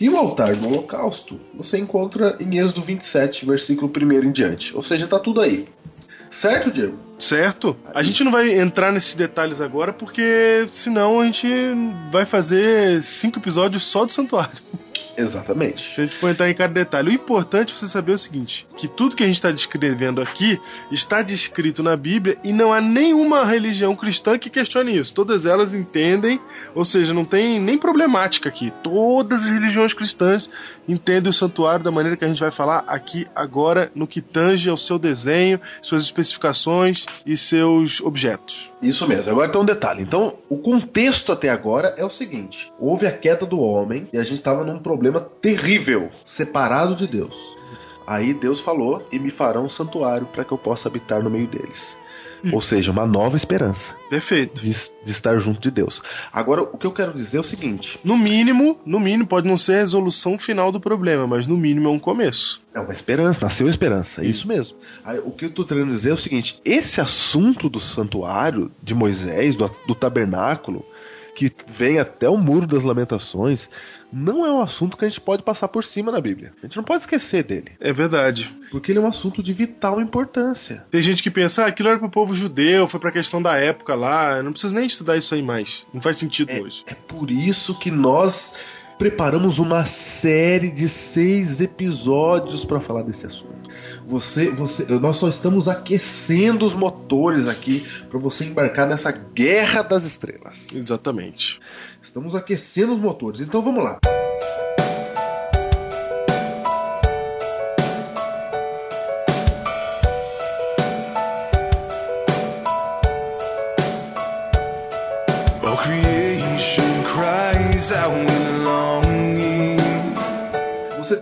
[0.00, 4.76] E o altar do holocausto você encontra em Êxodo 27, versículo 1 em diante.
[4.76, 5.66] Ou seja, tá tudo aí.
[6.28, 6.98] Certo, Diego?
[7.18, 7.76] Certo?
[7.94, 11.48] A gente não vai entrar nesses detalhes agora, porque senão a gente
[12.10, 14.58] vai fazer cinco episódios só do santuário.
[15.16, 15.94] Exatamente.
[15.94, 17.08] Se a gente for entrar em cada detalhe.
[17.08, 20.60] O importante é você saber o seguinte: que tudo que a gente está descrevendo aqui
[20.90, 25.14] está descrito na Bíblia e não há nenhuma religião cristã que questione isso.
[25.14, 26.40] Todas elas entendem,
[26.74, 28.72] ou seja, não tem nem problemática aqui.
[28.82, 30.48] Todas as religiões cristãs
[30.88, 34.68] entendem o santuário da maneira que a gente vai falar aqui agora, no que tange
[34.68, 38.72] ao seu desenho, suas especificações e seus objetos.
[38.82, 39.30] Isso mesmo.
[39.30, 40.02] Agora tem um detalhe.
[40.02, 44.22] Então, o contexto até agora é o seguinte: houve a queda do homem e a
[44.22, 45.05] gente estava num problema
[45.40, 47.56] terrível, separado de Deus.
[48.06, 51.46] Aí Deus falou: "E me farão um santuário para que eu possa habitar no meio
[51.46, 51.96] deles."
[52.52, 54.62] Ou seja, uma nova esperança Perfeito.
[54.62, 56.02] de, de estar junto de Deus.
[56.32, 59.56] Agora, o que eu quero dizer é o seguinte: No mínimo, no mínimo, pode não
[59.56, 62.62] ser a resolução final do problema, mas no mínimo é um começo.
[62.74, 64.76] é uma esperança, nasceu esperança, é isso mesmo.
[65.04, 68.94] Aí, o que eu estou querendo dizer é o seguinte: esse assunto do santuário de
[68.94, 70.84] Moisés, do, do tabernáculo,
[71.34, 73.68] que vem até o muro das lamentações,
[74.12, 76.52] não é um assunto que a gente pode passar por cima na Bíblia.
[76.62, 78.54] A gente não pode esquecer dele, É verdade.
[78.70, 80.84] porque ele é um assunto de vital importância.
[80.90, 83.94] Tem gente que pensa, ah, aquilo era pro povo judeu, foi pra questão da época
[83.94, 85.86] lá, eu não preciso nem estudar isso aí mais.
[85.92, 86.84] Não faz sentido hoje.
[86.86, 88.54] É por isso que nós
[88.98, 93.70] preparamos uma série de seis episódios para falar desse assunto.
[94.06, 100.04] Você, você, nós só estamos aquecendo os motores aqui para você embarcar nessa guerra das
[100.04, 100.68] estrelas.
[100.72, 101.60] Exatamente.
[102.00, 103.40] Estamos aquecendo os motores.
[103.40, 103.98] Então vamos lá.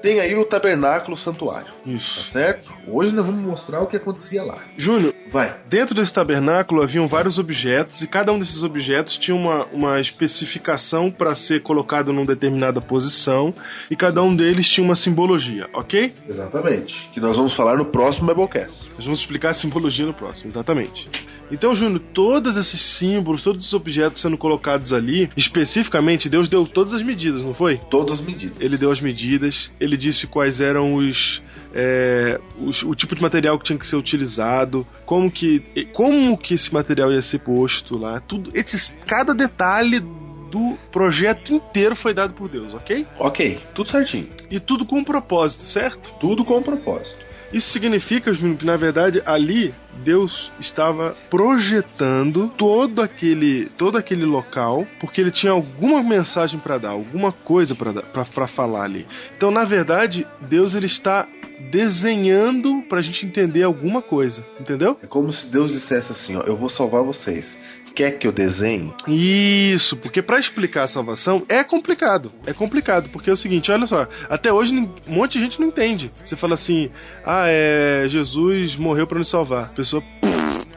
[0.04, 2.30] Tem aí o tabernáculo santuário, tá Isso.
[2.30, 2.70] certo?
[2.86, 4.58] Hoje nós vamos mostrar o que acontecia lá.
[4.76, 5.56] Júnior, Vai.
[5.66, 11.10] dentro desse tabernáculo haviam vários objetos e cada um desses objetos tinha uma, uma especificação
[11.10, 13.54] para ser colocado numa determinada posição
[13.90, 16.14] e cada um deles tinha uma simbologia, ok?
[16.28, 17.08] Exatamente.
[17.14, 18.86] Que nós vamos falar no próximo Biblecast.
[18.96, 21.08] Nós vamos explicar a simbologia no próximo, exatamente.
[21.54, 26.92] Então, Júnior, todos esses símbolos, todos esses objetos sendo colocados ali, especificamente, Deus deu todas
[26.92, 27.78] as medidas, não foi?
[27.90, 28.56] Todas as medidas.
[28.60, 33.58] Ele deu as medidas, ele disse quais eram os, é, os- o tipo de material
[33.58, 35.60] que tinha que ser utilizado, como que,
[35.92, 41.96] como que esse material ia ser posto lá, tudo, esses, cada detalhe do projeto inteiro
[41.96, 43.04] foi dado por Deus, ok?
[43.18, 44.28] Ok, tudo certinho.
[44.50, 46.12] E tudo com um propósito, certo?
[46.20, 47.23] Tudo com propósito.
[47.54, 54.84] Isso significa, Júnior, que na verdade ali Deus estava projetando todo aquele, todo aquele local,
[54.98, 59.06] porque ele tinha alguma mensagem para dar, alguma coisa para falar ali.
[59.36, 61.28] Então, na verdade, Deus ele está
[61.70, 64.98] desenhando pra gente entender alguma coisa, entendeu?
[65.00, 67.56] É como se Deus dissesse assim, ó, eu vou salvar vocês
[67.94, 68.92] quer que eu desenhe?
[69.06, 72.32] Isso, porque para explicar a salvação é complicado.
[72.46, 75.68] É complicado, porque é o seguinte, olha só, até hoje um monte de gente não
[75.68, 76.10] entende.
[76.24, 76.90] Você fala assim:
[77.24, 79.64] "Ah, é Jesus morreu para nos salvar".
[79.64, 80.02] A pessoa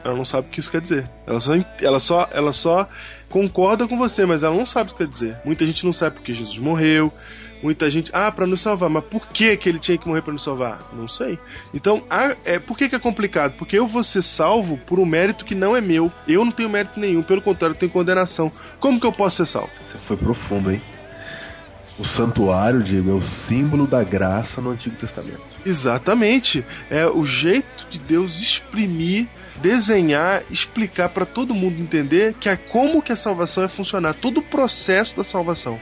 [0.04, 1.08] ela não sabe o que isso quer dizer.
[1.26, 2.88] Ela só, ela só, ela só
[3.28, 5.36] concorda com você, mas ela não sabe o que quer dizer.
[5.44, 7.12] Muita gente não sabe porque Jesus morreu,
[7.62, 10.32] Muita gente, ah, para nos salvar, mas por que, que ele tinha que morrer para
[10.32, 10.78] nos salvar?
[10.92, 11.38] Não sei.
[11.74, 13.54] Então, a, é, por que, que é complicado?
[13.58, 16.12] Porque eu vou ser salvo por um mérito que não é meu.
[16.26, 18.50] Eu não tenho mérito nenhum, pelo contrário, eu tenho condenação.
[18.78, 19.70] Como que eu posso ser salvo?
[19.84, 20.80] Você foi profundo, hein?
[21.98, 25.40] O santuário, Diego, é o símbolo da graça no Antigo Testamento.
[25.66, 26.64] Exatamente.
[26.88, 29.26] É o jeito de Deus exprimir,
[29.60, 34.38] desenhar, explicar para todo mundo entender que é como que a salvação é funcionar, todo
[34.38, 35.80] o processo da salvação.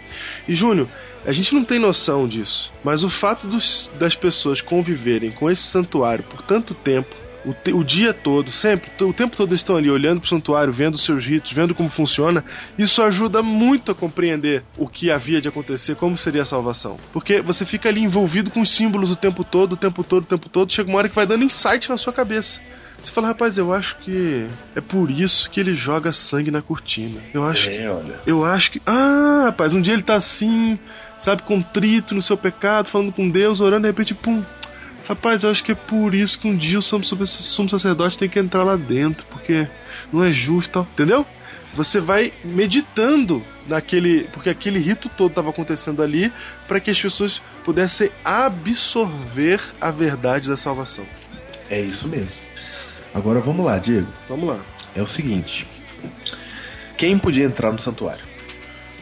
[0.49, 0.89] E Júnior,
[1.25, 5.63] a gente não tem noção disso, mas o fato dos, das pessoas conviverem com esse
[5.63, 9.89] santuário por tanto tempo, o, te, o, dia todo, sempre, o tempo todo estão ali
[9.91, 12.45] olhando para o santuário, vendo seus ritos, vendo como funciona,
[12.77, 16.97] isso ajuda muito a compreender o que havia de acontecer, como seria a salvação.
[17.13, 20.27] Porque você fica ali envolvido com os símbolos o tempo todo, o tempo todo, o
[20.27, 22.61] tempo todo, chega uma hora que vai dando insight na sua cabeça.
[23.03, 27.21] Você fala, rapaz, eu acho que é por isso que ele joga sangue na cortina.
[27.33, 27.71] Eu acho.
[27.71, 28.21] É, olha.
[28.27, 28.83] Eu acho que.
[28.85, 30.79] Ah, rapaz, um dia ele tá assim,
[31.19, 34.43] sabe, contrito no seu pecado, falando com Deus, orando, de repente, pum.
[35.09, 38.29] Rapaz, eu acho que é por isso que um dia o sumo, sumo sacerdote tem
[38.29, 39.69] que entrar lá dentro, porque
[40.13, 41.25] não é justo, entendeu?
[41.75, 46.33] Você vai meditando naquele, porque aquele rito todo estava acontecendo ali
[46.67, 51.07] para que as pessoas pudessem absorver a verdade da salvação.
[51.71, 52.46] É isso mesmo.
[53.17, 54.07] Agora vamos lá, Diego.
[54.29, 54.59] Vamos lá.
[54.95, 55.67] É o seguinte:
[56.99, 58.23] quem podia entrar no santuário?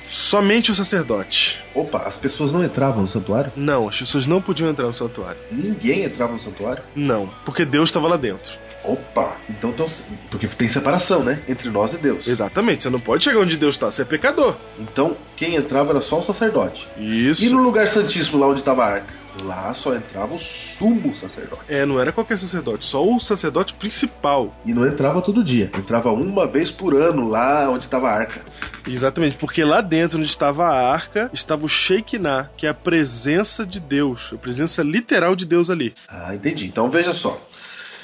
[0.07, 1.61] Somente o sacerdote.
[1.75, 3.51] Opa, as pessoas não entravam no santuário?
[3.57, 5.41] Não, as pessoas não podiam entrar no santuário.
[5.51, 6.85] Ninguém entrava no santuário?
[6.95, 8.57] Não, porque Deus estava lá dentro.
[8.85, 9.87] Opa, então, então
[10.31, 11.41] porque tem separação, né?
[11.49, 12.29] Entre nós e Deus.
[12.29, 14.55] Exatamente, você não pode chegar onde Deus está, você é pecador.
[14.79, 16.87] Então, quem entrava era só o sacerdote.
[16.97, 17.45] Isso.
[17.45, 19.24] E no lugar santíssimo, lá onde estava a arca?
[19.43, 21.63] Lá só entrava o sumo sacerdote.
[21.69, 24.55] É, não era qualquer sacerdote, só o sacerdote principal.
[24.65, 28.45] E não entrava todo dia, entrava uma vez por ano lá onde estava a arca.
[28.87, 33.67] Exatamente, porque lá dentro onde estava a arca estava o Shekinah, que é a presença
[33.67, 35.95] de Deus, a presença literal de Deus ali.
[36.09, 36.67] Ah, entendi.
[36.67, 37.41] Então veja só.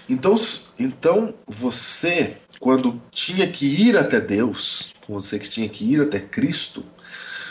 [0.08, 0.34] Então,
[0.76, 6.84] então você, quando tinha que ir até Deus, você que tinha que ir até Cristo,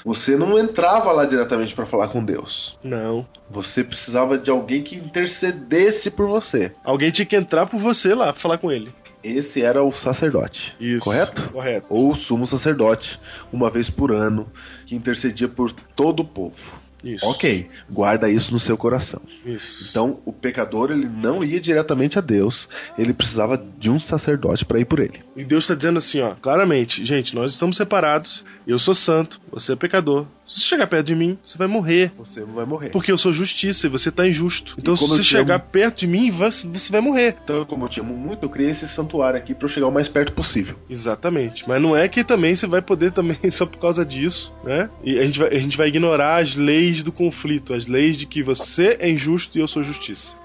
[0.04, 2.78] você não entrava lá diretamente para falar com Deus.
[2.84, 3.28] Não.
[3.50, 6.72] Você precisava de alguém que intercedesse por você.
[6.84, 8.94] Alguém tinha que entrar por você lá pra falar com ele.
[9.24, 10.76] Esse era o sacerdote.
[10.80, 11.04] Isso.
[11.04, 11.50] Correto?
[11.50, 11.88] Correto.
[11.90, 13.20] Ou o sumo sacerdote,
[13.52, 14.48] uma vez por ano,
[14.86, 16.79] que intercedia por todo o povo.
[17.04, 17.26] Isso.
[17.26, 19.22] Ok, guarda isso no seu coração.
[19.46, 19.88] Isso.
[19.90, 24.80] Então, o pecador ele não ia diretamente a Deus, ele precisava de um sacerdote para
[24.80, 25.22] ir por ele.
[25.36, 29.74] E Deus está dizendo assim, ó, claramente, gente, nós estamos separados, eu sou santo, você
[29.74, 30.28] é pecador.
[30.50, 32.12] Se chegar perto de mim, você vai morrer.
[32.18, 32.90] Você vai morrer.
[32.90, 34.76] Porque eu sou justiça e você está injusto.
[34.80, 35.64] Então, se você chegar amo...
[35.72, 37.38] perto de mim, você vai morrer.
[37.44, 39.92] Então, como eu te amo muito, eu criei esse santuário aqui para eu chegar o
[39.92, 40.76] mais perto possível.
[40.90, 41.68] Exatamente.
[41.68, 44.90] Mas não é que também você vai poder também só por causa disso, né?
[45.04, 48.26] E a gente vai, a gente vai ignorar as leis do conflito, as leis de
[48.26, 50.36] que você é injusto e eu sou justiça.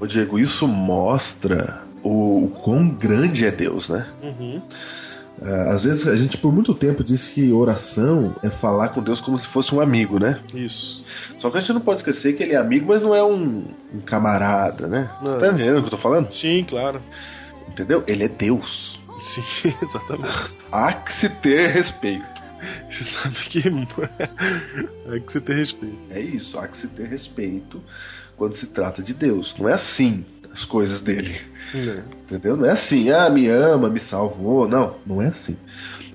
[0.00, 4.06] Ô Diego, isso mostra o, o quão grande é Deus, né?
[4.22, 4.60] Uhum.
[5.40, 9.20] É, às vezes a gente por muito tempo disse que oração é falar com Deus
[9.20, 10.38] como se fosse um amigo, né?
[10.54, 11.04] Isso.
[11.38, 13.64] Só que a gente não pode esquecer que ele é amigo, mas não é um,
[13.94, 15.10] um camarada, né?
[15.22, 15.38] Não.
[15.38, 16.30] Tá entendendo o que eu tô falando?
[16.30, 17.00] Sim, claro.
[17.68, 18.04] Entendeu?
[18.06, 19.00] Ele é Deus.
[19.20, 19.42] Sim,
[19.82, 20.50] exatamente.
[20.70, 22.41] Há que se ter respeito.
[22.88, 25.98] Você sabe que há que se ter respeito.
[26.10, 27.82] É isso, há que se ter respeito
[28.36, 29.54] quando se trata de Deus.
[29.58, 31.36] Não é assim as coisas dele.
[31.74, 32.02] É.
[32.24, 32.56] Entendeu?
[32.56, 34.68] Não é assim, ah, me ama, me salvou.
[34.68, 35.56] Não, não é assim.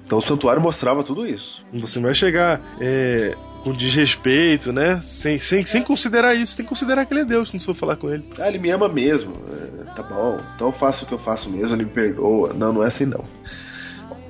[0.05, 1.65] Então o santuário mostrava tudo isso.
[1.73, 5.01] Você não vai chegar é, com desrespeito, né?
[5.03, 7.73] Sem, sem, sem considerar isso, tem que considerar que ele é Deus quando você for
[7.73, 8.23] falar com ele.
[8.39, 9.35] Ah, ele me ama mesmo.
[9.51, 12.53] É, tá bom, então eu faço o que eu faço mesmo, ele me perdoa.
[12.53, 13.25] Não, não é assim não.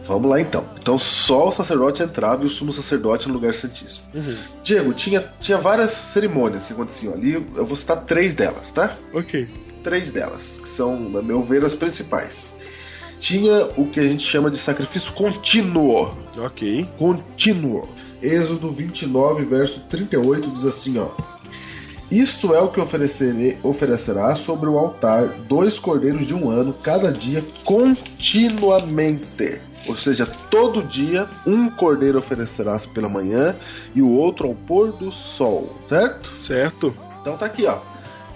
[0.08, 0.65] Vamos lá então.
[0.80, 4.06] Então só o sacerdote entrava e o sumo sacerdote no lugar santíssimo.
[4.13, 4.38] Uhum.
[4.63, 7.34] Diego, tinha, tinha várias cerimônias que aconteciam ali.
[7.34, 8.96] Eu vou citar três delas, tá?
[9.13, 9.48] Ok.
[9.84, 12.56] Três delas, que são, na meu ver, as principais.
[13.20, 16.17] Tinha o que a gente chama de sacrifício contínuo.
[16.38, 16.88] Ok.
[16.98, 17.89] Contínuo.
[18.22, 21.10] Êxodo 29, verso 38 diz assim, ó.
[22.10, 27.12] Isto é o que oferecerei, oferecerá sobre o altar dois cordeiros de um ano, cada
[27.12, 29.60] dia, continuamente.
[29.88, 33.55] Ou seja, todo dia um cordeiro oferecerá pela manhã
[33.95, 36.30] e o outro ao pôr do sol, certo?
[36.41, 36.95] Certo.
[37.22, 37.80] Então tá aqui, ó.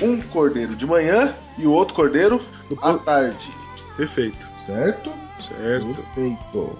[0.01, 2.41] Um cordeiro de manhã e o outro cordeiro
[2.81, 3.47] à tarde,
[3.95, 4.47] Perfeito.
[4.65, 5.11] certo?
[5.39, 5.93] Certo.
[6.15, 6.77] Perfeito.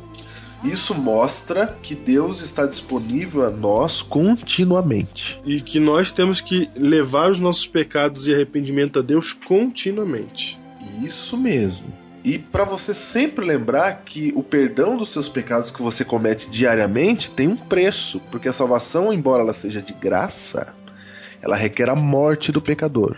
[0.64, 5.42] Isso mostra que Deus está disponível a nós continuamente.
[5.44, 10.60] E que nós temos que levar os nossos pecados e arrependimento a Deus continuamente.
[11.02, 11.92] Isso mesmo.
[12.24, 17.32] E para você sempre lembrar que o perdão dos seus pecados que você comete diariamente
[17.32, 20.68] tem um preço, porque a salvação, embora ela seja de graça,
[21.42, 23.18] ela requer a morte do pecador.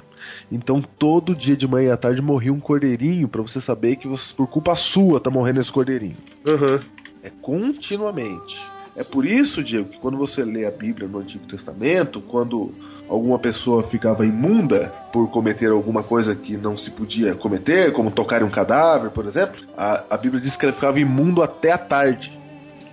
[0.49, 4.07] Então todo dia de manhã e à tarde morria um cordeirinho para você saber que
[4.07, 6.17] você, por culpa sua tá morrendo esse cordeirinho.
[6.47, 6.81] Aham.
[7.21, 8.57] É continuamente.
[8.95, 12.71] É por isso, Diego, que quando você lê a Bíblia no Antigo Testamento, quando
[13.09, 18.41] alguma pessoa ficava imunda por cometer alguma coisa que não se podia cometer, como tocar
[18.41, 21.77] em um cadáver, por exemplo, a, a Bíblia diz que ele ficava imundo até a
[21.77, 22.37] tarde.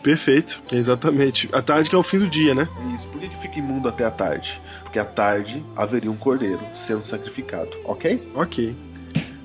[0.02, 0.62] Perfeito.
[0.72, 1.48] Exatamente.
[1.52, 2.68] A tarde que é o fim do dia, né?
[2.96, 3.08] Isso.
[3.08, 4.60] Por que, que fica imundo até a tarde?
[4.82, 8.30] Porque à tarde haveria um cordeiro sendo sacrificado, ok?
[8.34, 8.74] Ok.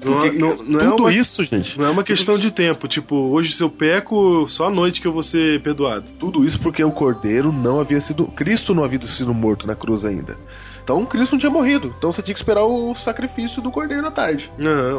[0.06, 2.88] Não, Porque não, não é tudo uma, isso, gente, não é uma questão de tempo.
[2.88, 6.06] Tipo, hoje se eu peco, só à noite que eu vou ser perdoado.
[6.20, 8.26] Tudo isso porque o cordeiro não havia sido.
[8.28, 10.38] Cristo não havia sido morto na cruz ainda.
[10.84, 11.93] Então Cristo não tinha morrido.
[11.97, 14.51] Então você tinha que esperar o sacrifício do cordeiro à tarde.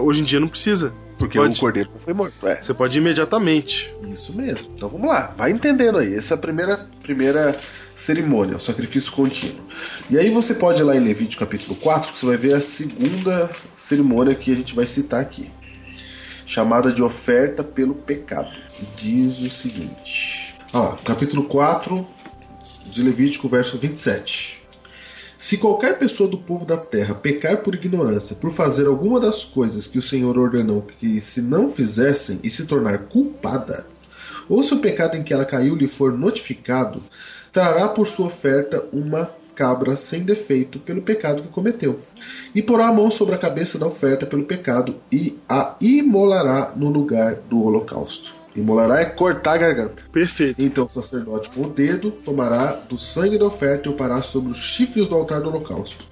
[0.03, 0.93] Hoje em dia não precisa.
[1.17, 1.57] Porque Pode.
[1.57, 2.47] o cordeiro não foi morto.
[2.47, 2.61] É.
[2.61, 3.95] Você pode ir imediatamente.
[4.13, 4.69] Isso mesmo.
[4.75, 6.15] Então vamos lá, vai entendendo aí.
[6.15, 7.57] Essa é a primeira, primeira
[7.95, 9.65] cerimônia, o sacrifício contínuo.
[10.11, 12.61] E aí você pode ir lá em Levítico capítulo 4, que você vai ver a
[12.61, 13.51] segunda
[13.87, 15.49] cerimônia que a gente vai citar aqui.
[16.45, 18.51] Chamada de oferta pelo pecado.
[18.97, 20.55] Diz o seguinte.
[20.73, 22.07] Ó, capítulo 4
[22.87, 24.63] de Levítico, verso 27.
[25.39, 29.87] Se qualquer pessoa do povo da terra pecar por ignorância, por fazer alguma das coisas
[29.87, 33.87] que o Senhor ordenou que se não fizessem e se tornar culpada,
[34.49, 37.03] ou se o pecado em que ela caiu lhe for notificado,
[37.53, 42.01] trará por sua oferta uma cabra sem defeito pelo pecado que cometeu,
[42.55, 46.91] e porá a mão sobre a cabeça da oferta pelo pecado e a imolará no
[46.91, 48.35] lugar do holocausto.
[48.55, 50.03] Imolará é cortar a garganta.
[50.11, 50.63] Perfeito.
[50.63, 54.51] Então o sacerdote com o dedo tomará do sangue da oferta e o pará sobre
[54.51, 56.05] os chifres do altar do holocausto.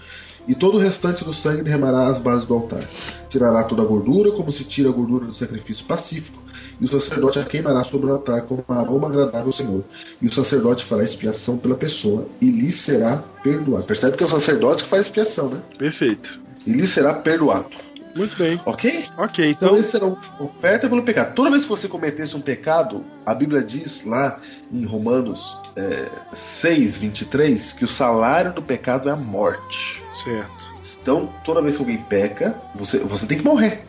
[0.46, 2.86] E todo o restante do sangue derramará às bases do altar.
[3.30, 6.43] Tirará toda a gordura, como se tira a gordura do sacrifício pacífico,
[6.80, 9.84] e o sacerdote a queimará sobre o altar como um aroma agradável ao Senhor.
[10.20, 13.84] E o sacerdote fará expiação pela pessoa, e lhe será perdoado.
[13.84, 15.60] Percebe que é o sacerdote que faz expiação, né?
[15.78, 16.40] Perfeito.
[16.66, 17.66] E lhe será perdoado.
[18.14, 18.60] Muito bem.
[18.64, 19.06] Ok?
[19.18, 19.76] Ok, Então, então.
[19.76, 21.34] esse será uma oferta pelo pecado.
[21.34, 24.40] Toda vez que você cometesse um pecado, a Bíblia diz lá
[24.72, 30.00] em Romanos é, 6, 23, que o salário do pecado é a morte.
[30.12, 30.74] Certo.
[31.02, 33.84] Então, toda vez que alguém peca, você, você tem que morrer.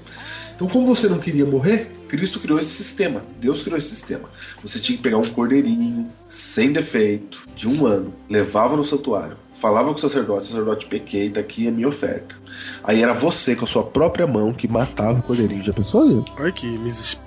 [0.55, 3.21] Então, como você não queria morrer, Cristo criou esse sistema.
[3.39, 4.29] Deus criou esse sistema.
[4.63, 9.89] Você tinha que pegar um cordeirinho, sem defeito, de um ano, levava no santuário, falava
[9.89, 12.35] com o sacerdote, sacerdote, pequei, tá aqui a minha oferta.
[12.83, 15.63] Aí era você, com a sua própria mão, que matava o cordeirinho.
[15.63, 16.25] Já pensou isso?
[16.37, 16.73] Olha que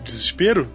[0.02, 0.66] desespero.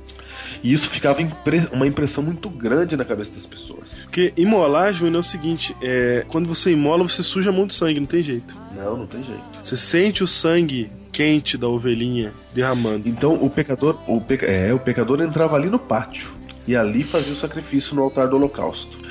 [0.63, 3.89] E isso ficava impre- uma impressão muito grande na cabeça das pessoas.
[4.03, 7.75] Porque imolar, Júnior, é o seguinte: é, quando você imola, você suja a mão de
[7.75, 8.57] sangue, não tem jeito.
[8.75, 9.41] Não, não tem jeito.
[9.61, 13.07] Você sente o sangue quente da ovelhinha derramando.
[13.09, 16.31] Então o pecador, o peca, é, o pecador entrava ali no pátio
[16.67, 19.03] e ali fazia o sacrifício no altar do holocausto.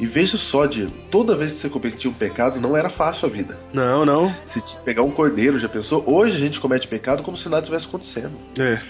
[0.00, 3.30] E veja só, Diego, toda vez que você cometia um pecado, não era fácil a
[3.30, 3.56] vida.
[3.72, 4.34] Não, não.
[4.52, 6.02] Que pegar um cordeiro, já pensou?
[6.06, 8.32] Hoje a gente comete pecado como se nada tivesse acontecendo.
[8.58, 8.80] É.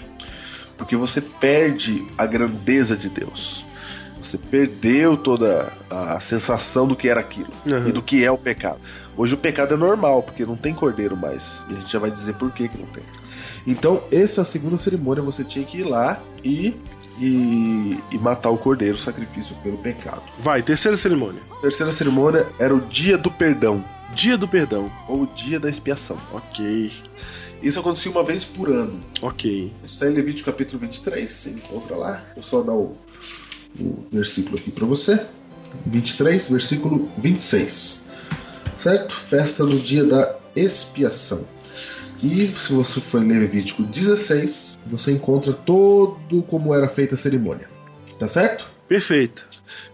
[0.83, 3.63] Porque você perde a grandeza de Deus.
[4.21, 7.87] Você perdeu toda a sensação do que era aquilo Uhum.
[7.87, 8.79] e do que é o pecado.
[9.15, 11.61] Hoje o pecado é normal, porque não tem cordeiro mais.
[11.69, 13.03] E a gente já vai dizer por que, que não tem.
[13.65, 16.75] Então, essa é segunda cerimônia, você tinha que ir lá e,
[17.17, 20.21] e, e matar o cordeiro, o sacrifício pelo pecado.
[20.37, 21.41] Vai, terceira cerimônia.
[21.61, 23.81] Terceira cerimônia era o dia do perdão,
[24.13, 24.91] Dia do perdão.
[25.07, 26.17] ou o dia da expiação.
[26.33, 26.91] Ok.
[27.63, 28.99] Isso acontecia uma vez por ano.
[29.21, 29.71] Ok.
[29.85, 32.25] Isso está em Levítico capítulo 23, você encontra lá.
[32.35, 32.97] Vou só dar o,
[33.79, 35.25] o versículo aqui para você.
[35.85, 38.05] 23, versículo 26.
[38.75, 39.15] Certo?
[39.15, 41.45] Festa no dia da expiação.
[42.21, 47.67] E se você for ler Levítico 16, você encontra todo como era feita a cerimônia.
[48.19, 48.69] Tá certo?
[48.87, 49.47] Perfeito.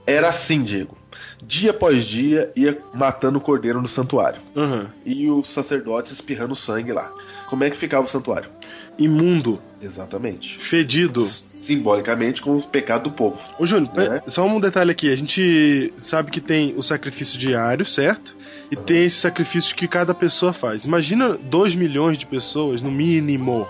[0.08, 0.98] Era assim, Diego.
[1.42, 4.42] Dia após dia ia matando o cordeiro no santuário.
[4.56, 4.92] Aham.
[5.06, 7.12] E os sacerdotes espirrando sangue lá.
[7.50, 8.50] Como é que ficava o santuário?
[8.98, 9.60] Imundo.
[9.82, 10.60] Exatamente.
[10.60, 11.22] Fedido.
[11.24, 13.40] Simbolicamente com o pecado do povo.
[13.58, 14.30] Ô, Júnior, É.
[14.30, 15.12] só um detalhe aqui.
[15.12, 18.36] A gente sabe que tem o sacrifício diário, certo?
[18.72, 20.86] E tem esse sacrifício que cada pessoa faz.
[20.86, 23.68] Imagina 2 milhões de pessoas, no mínimo,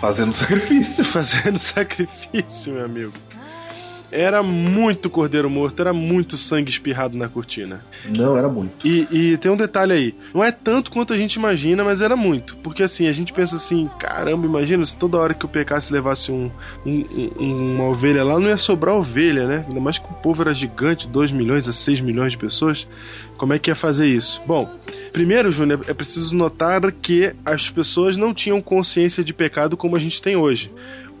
[0.00, 1.04] Fazendo sacrifício.
[1.06, 3.12] fazendo sacrifício, meu amigo.
[4.12, 7.82] Era muito cordeiro morto, era muito sangue espirrado na cortina.
[8.04, 8.86] Não, era muito.
[8.86, 12.14] E, e tem um detalhe aí, não é tanto quanto a gente imagina, mas era
[12.14, 12.54] muito.
[12.56, 16.30] Porque assim, a gente pensa assim, caramba, imagina se toda hora que eu pecasse levasse
[16.30, 16.50] um-
[16.84, 17.04] um-
[17.74, 19.64] uma ovelha lá, não ia sobrar ovelha, né?
[19.66, 22.86] Ainda mais que o povo era gigante, 2 milhões a 6 milhões de pessoas.
[23.38, 24.40] Como é que ia fazer isso?
[24.46, 24.70] Bom,
[25.12, 29.98] primeiro, Júnior, é preciso notar que as pessoas não tinham consciência de pecado como a
[29.98, 30.70] gente tem hoje.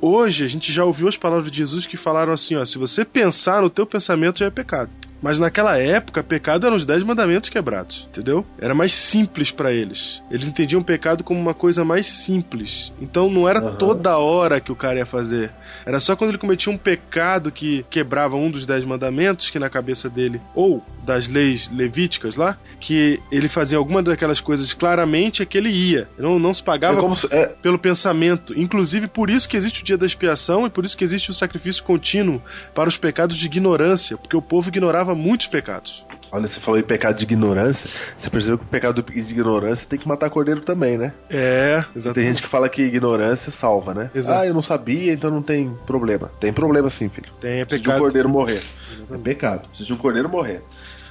[0.04, 3.04] Hoje a gente já ouviu as palavras de Jesus que falaram assim, ó, se você
[3.04, 4.90] pensar no teu pensamento já é pecado.
[5.22, 8.44] Mas naquela época, pecado eram os dez mandamentos quebrados, entendeu?
[8.58, 10.20] Era mais simples para eles.
[10.30, 12.92] Eles entendiam pecado como uma coisa mais simples.
[13.00, 13.76] Então não era Aham.
[13.76, 15.50] toda hora que o cara ia fazer.
[15.86, 19.70] Era só quando ele cometia um pecado que quebrava um dos dez mandamentos, que na
[19.70, 25.46] cabeça dele, ou das leis levíticas lá, que ele fazia alguma daquelas coisas claramente, é
[25.46, 26.08] que ele ia.
[26.18, 28.58] Não, não se É pagava como se- é, pelo pensamento.
[28.58, 31.34] Inclusive, por isso que existe o dia da expiação e por isso que existe o
[31.34, 32.42] sacrifício contínuo
[32.74, 36.04] para os pecados de ignorância, porque o povo ignorava muitos pecados.
[36.30, 37.90] olha, você falou em pecado de ignorância.
[38.16, 41.12] Você percebeu que o pecado de ignorância tem que matar cordeiro também, né?
[41.30, 42.28] É, Tem exatamente.
[42.28, 44.10] gente que fala que ignorância salva, né?
[44.14, 44.40] Exato.
[44.40, 46.30] Ah, eu não sabia, então não tem problema.
[46.40, 47.32] Tem problema sim, filho.
[47.40, 48.00] Tem é Precisa de um pecado.
[48.02, 48.62] cordeiro morrer.
[49.10, 49.68] É pecado.
[49.72, 50.62] De um cordeiro morrer.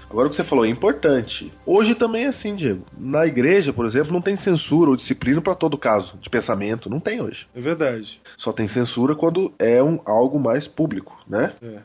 [0.09, 1.53] Agora o que você falou é importante.
[1.65, 2.83] Hoje também é assim, Diego.
[2.97, 6.89] Na igreja, por exemplo, não tem censura ou disciplina para todo caso de pensamento.
[6.89, 7.47] Não tem hoje.
[7.55, 8.19] É verdade.
[8.35, 11.53] Só tem censura quando é um, algo mais público, né?
[11.63, 11.77] É.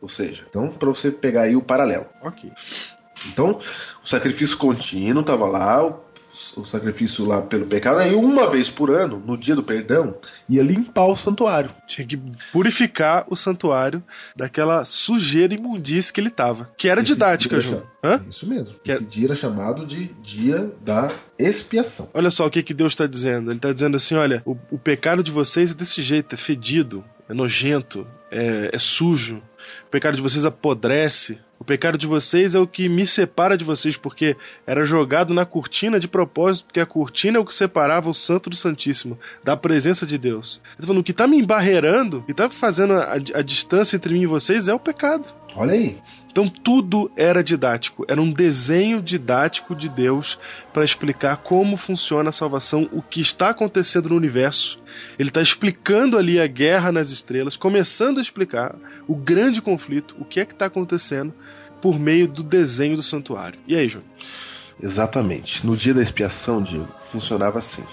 [0.00, 2.06] Ou seja, então para você pegar aí o paralelo.
[2.22, 2.50] Ok.
[3.28, 3.60] Então,
[4.04, 6.00] o sacrifício contínuo estava lá, o,
[6.56, 10.14] o sacrifício lá pelo pecado, aí uma vez por ano, no dia do perdão,
[10.48, 11.70] ia limpar o santuário.
[11.86, 12.20] Tinha que
[12.52, 14.04] purificar o santuário
[14.36, 16.70] daquela sujeira imundícia que ele tava.
[16.76, 18.24] Que era Esse didática, era Hã?
[18.28, 18.74] Isso mesmo.
[18.84, 22.08] Que é- Esse dia era chamado de dia da expiação.
[22.12, 23.50] Olha só o que, que Deus está dizendo.
[23.50, 27.02] Ele está dizendo assim: olha, o, o pecado de vocês é desse jeito, é fedido,
[27.28, 29.42] é nojento, é, é sujo.
[29.86, 31.38] O pecado de vocês apodrece.
[31.58, 34.36] O pecado de vocês é o que me separa de vocês, porque
[34.66, 38.50] era jogado na cortina de propósito, porque a cortina é o que separava o santo
[38.50, 40.60] do santíssimo, da presença de Deus.
[40.72, 43.96] Ele tá falando, o que está me embarreirando, o que está fazendo a, a distância
[43.96, 45.26] entre mim e vocês é o pecado.
[45.56, 45.98] Olha aí.
[46.30, 50.38] Então tudo era didático, era um desenho didático de Deus
[50.70, 54.78] para explicar como funciona a salvação, o que está acontecendo no universo.
[55.18, 58.76] Ele está explicando ali a guerra nas estrelas, começando a explicar
[59.06, 61.32] o grande conflito, o que é que está acontecendo
[61.80, 63.58] por meio do desenho do santuário.
[63.66, 64.04] E aí, João?
[64.82, 65.66] Exatamente.
[65.66, 67.84] No dia da expiação, Diego, funcionava assim.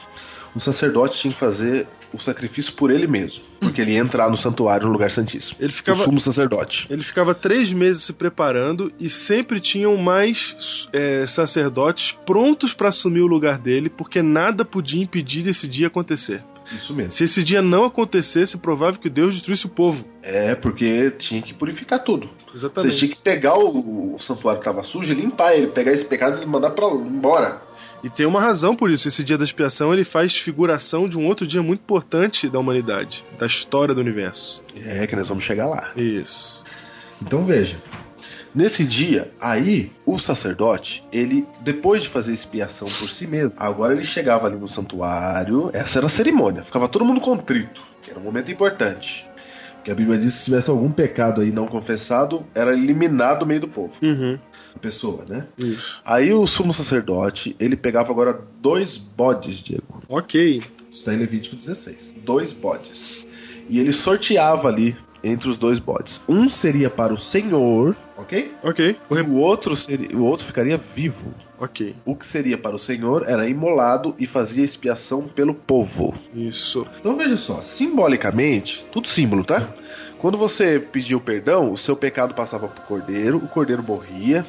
[0.55, 4.37] O sacerdote tinha que fazer o sacrifício por ele mesmo, porque ele ia entrar no
[4.37, 5.57] santuário, no lugar santíssimo.
[5.59, 6.87] Ele ficava- O sumo sacerdote.
[6.89, 13.21] Ele ficava três meses se preparando e sempre tinham mais é, sacerdotes prontos para assumir
[13.21, 16.43] o lugar dele, porque nada podia impedir desse dia acontecer.
[16.73, 17.11] Isso mesmo.
[17.11, 20.05] Se esse dia não acontecesse, é provável que Deus destruísse o povo.
[20.23, 22.29] É, porque tinha que purificar tudo.
[22.47, 22.95] Você Exatamente.
[22.97, 26.41] tinha que pegar o, o santuário que estava sujo e limpar ele, pegar esse pecado
[26.41, 27.61] e mandar para embora.
[28.03, 29.07] E tem uma razão por isso.
[29.07, 33.23] Esse dia da expiação ele faz figuração de um outro dia muito importante da humanidade,
[33.39, 34.61] da história do universo.
[34.75, 35.91] É, que nós vamos chegar lá.
[35.95, 36.63] Isso.
[37.21, 37.77] Então veja.
[38.53, 44.05] Nesse dia, aí, o sacerdote, ele, depois de fazer expiação por si mesmo, agora ele
[44.05, 48.23] chegava ali no santuário, essa era a cerimônia, ficava todo mundo contrito, que era um
[48.23, 49.27] momento importante.
[49.75, 53.45] Porque a Bíblia diz que se tivesse algum pecado aí não confessado, era eliminado do
[53.47, 54.37] meio do povo, Uhum.
[54.79, 55.47] Pessoa, né?
[55.57, 56.01] Isso.
[56.05, 60.01] Aí o sumo sacerdote, ele pegava agora dois bodes, Diego.
[60.07, 60.57] Ok.
[60.57, 62.15] Isso está em Levítico 16.
[62.23, 63.25] Dois bodes.
[63.69, 66.19] E ele sorteava ali entre os dois bodes.
[66.27, 68.51] Um seria para o Senhor, ok?
[68.61, 68.97] Ok.
[69.09, 71.33] O E re- o outro, seria, o outro ficaria vivo.
[71.57, 71.95] Ok.
[72.05, 76.13] O que seria para o Senhor era imolado e fazia expiação pelo povo.
[76.35, 76.85] Isso.
[76.99, 79.69] Então veja só, simbolicamente, tudo símbolo, tá?
[80.23, 84.45] Quando você pediu perdão, o seu pecado passava para o cordeiro, o cordeiro morria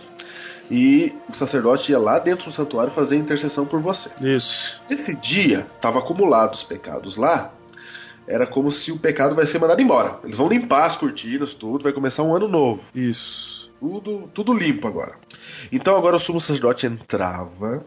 [0.70, 4.08] e o sacerdote ia lá dentro do santuário fazer intercessão por você.
[4.20, 4.80] Isso.
[4.88, 7.52] Nesse dia, estava acumulados os pecados lá.
[8.24, 10.20] Era como se o pecado vai ser mandado embora.
[10.22, 12.80] Eles vão limpar as cortinas, tudo, vai começar um ano novo.
[12.94, 13.68] Isso.
[13.80, 15.16] Tudo, tudo limpo agora.
[15.72, 17.84] Então agora o sumo sacerdote entrava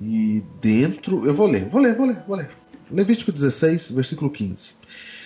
[0.00, 1.26] e dentro.
[1.26, 2.48] Eu vou ler, vou ler, vou ler, vou ler.
[2.90, 4.83] Levítico 16, versículo 15.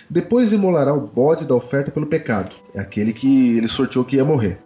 [0.09, 2.55] Depois imolará o bode da oferta pelo pecado.
[2.73, 4.59] É aquele que ele sorteou que ia morrer.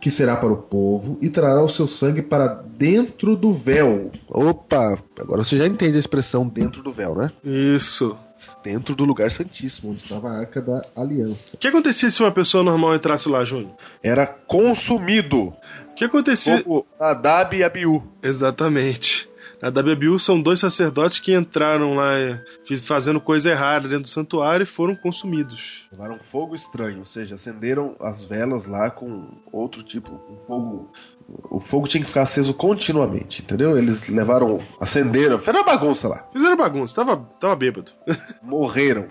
[0.00, 4.10] Que será para o povo e trará o seu sangue para dentro do véu.
[4.28, 7.30] Opa, agora você já entende a expressão dentro do véu, né?
[7.44, 8.16] Isso.
[8.62, 11.56] dentro do lugar santíssimo, onde estava a Arca da Aliança.
[11.56, 13.72] O que acontecia se uma pessoa normal entrasse lá, Júnior?
[14.02, 15.54] Era consumido.
[15.90, 16.62] O que acontecia?
[16.62, 18.02] Como Nadab e Abiú.
[18.22, 19.28] Exatamente.
[19.62, 22.44] A WBU são dois sacerdotes que entraram lá é,
[22.84, 25.86] fazendo coisa errada dentro do santuário e foram consumidos.
[25.92, 30.90] Levaram fogo estranho, ou seja, acenderam as velas lá com outro tipo, um fogo.
[31.50, 33.76] O fogo tinha que ficar aceso continuamente, entendeu?
[33.78, 36.26] Eles levaram, acenderam, fizeram uma bagunça lá.
[36.32, 37.92] Fizeram bagunça, tava, tava bêbado.
[38.42, 39.06] Morreram.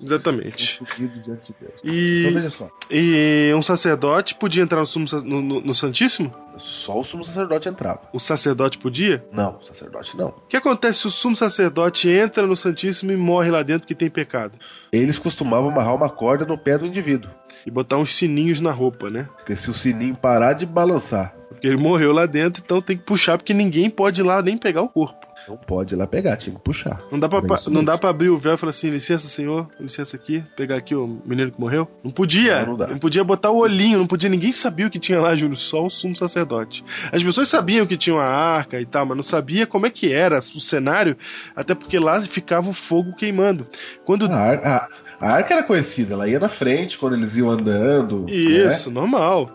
[0.00, 0.80] Exatamente.
[0.96, 1.80] Diante de Deus.
[1.82, 6.32] Então E, só, e um sacerdote podia entrar no, sumo no- no- no Santíssimo?
[6.56, 8.02] só o sumo sacerdote entrava.
[8.12, 9.24] O sacerdote podia?
[9.32, 10.28] Não, o sacerdote não.
[10.28, 13.94] O que acontece se o sumo sacerdote entra no Santíssimo e morre lá dentro porque
[13.94, 14.56] tem pecado?
[14.92, 17.30] Eles costumavam amarrar uma corda no pé do indivíduo.
[17.66, 19.28] E botar uns sininhos na roupa, né?
[19.36, 23.04] Porque se o sininho parar de balançar, Porque ele morreu lá dentro, então tem que
[23.04, 25.27] puxar, porque ninguém pode ir lá nem pegar o corpo.
[25.48, 27.00] Não pode ir lá pegar, tinha que puxar.
[27.10, 29.68] Não dá pra, isso não dá pra abrir o véu e falar assim, licença senhor,
[29.80, 31.88] licença aqui, pegar aqui o menino que morreu.
[32.04, 32.60] Não podia.
[32.60, 32.86] Não, não dá.
[32.98, 35.90] podia botar o olhinho, não podia, ninguém sabia o que tinha lá, Júlio, só o
[35.90, 36.84] sumo sacerdote.
[37.12, 40.12] As pessoas sabiam que tinha uma arca e tal, mas não sabia como é que
[40.12, 41.16] era o cenário,
[41.56, 43.66] até porque lá ficava o fogo queimando.
[44.04, 44.88] Quando A, a-
[45.20, 48.28] a arca era conhecida, ela ia na frente quando eles iam andando.
[48.28, 49.50] Isso, normal.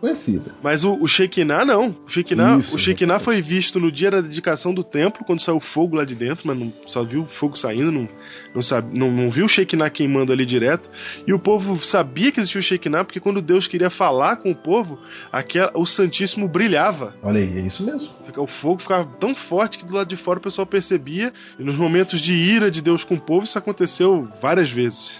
[0.00, 0.52] Conhecida.
[0.62, 1.96] Mas o, o Shekinah não.
[2.06, 5.58] O Shekinah, Isso, o Shekinah foi visto no dia da dedicação do templo, quando saiu
[5.58, 8.08] fogo lá de dentro, mas não, só viu o fogo saindo, não,
[8.54, 10.90] não, sabe, não, não viu o Shekinah queimando ali direto.
[11.26, 14.54] E o povo sabia que existia o Shekinah, porque quando Deus queria falar com o
[14.54, 14.98] povo,
[15.32, 17.14] aquela, o Santíssimo brilhava.
[17.22, 18.10] Olha aí, é isso mesmo.
[18.36, 21.32] O fogo ficava tão forte que do lado de fora o pessoal percebia.
[21.58, 25.18] E nos momentos de ira de Deus com o povo, isso aconteceu várias vezes.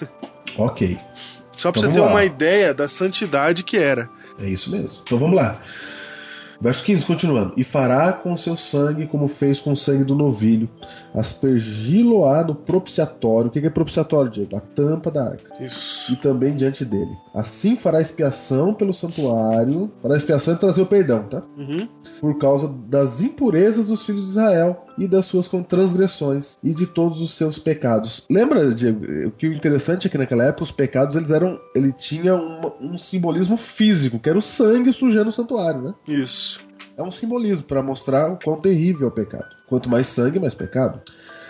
[0.59, 0.99] Ok.
[1.57, 2.11] Só pra Então você ter lá.
[2.11, 4.11] uma ideia da santidade que era.
[4.39, 5.01] É isso mesmo.
[5.03, 5.61] Então vamos lá.
[6.61, 7.53] Verso 15, continuando.
[7.57, 10.69] E fará com seu sangue como fez com o sangue do novilho,
[11.15, 13.49] aspergi-lo-á no propiciatório.
[13.49, 14.57] O que é propiciatório, Diego?
[14.57, 15.63] A tampa da arca.
[15.63, 16.13] Isso.
[16.13, 17.11] E também diante dele.
[17.35, 19.91] Assim fará expiação pelo santuário.
[20.03, 21.43] Fará expiação e trazer o perdão, tá?
[21.57, 21.89] Uhum.
[22.21, 27.21] por causa das impurezas dos filhos de Israel e das suas transgressões e de todos
[27.21, 28.25] os seus pecados.
[28.31, 31.93] Lembra, Diego, o que o interessante é que naquela época os pecados eles eram, ele
[31.93, 35.95] tinha uma- um simbolismo físico, que era o sangue sujando o santuário, né?
[36.09, 36.46] Isso.
[36.97, 39.55] É um simbolismo para mostrar o quão terrível é o pecado.
[39.67, 41.03] Quanto mais sangue, mais pecado.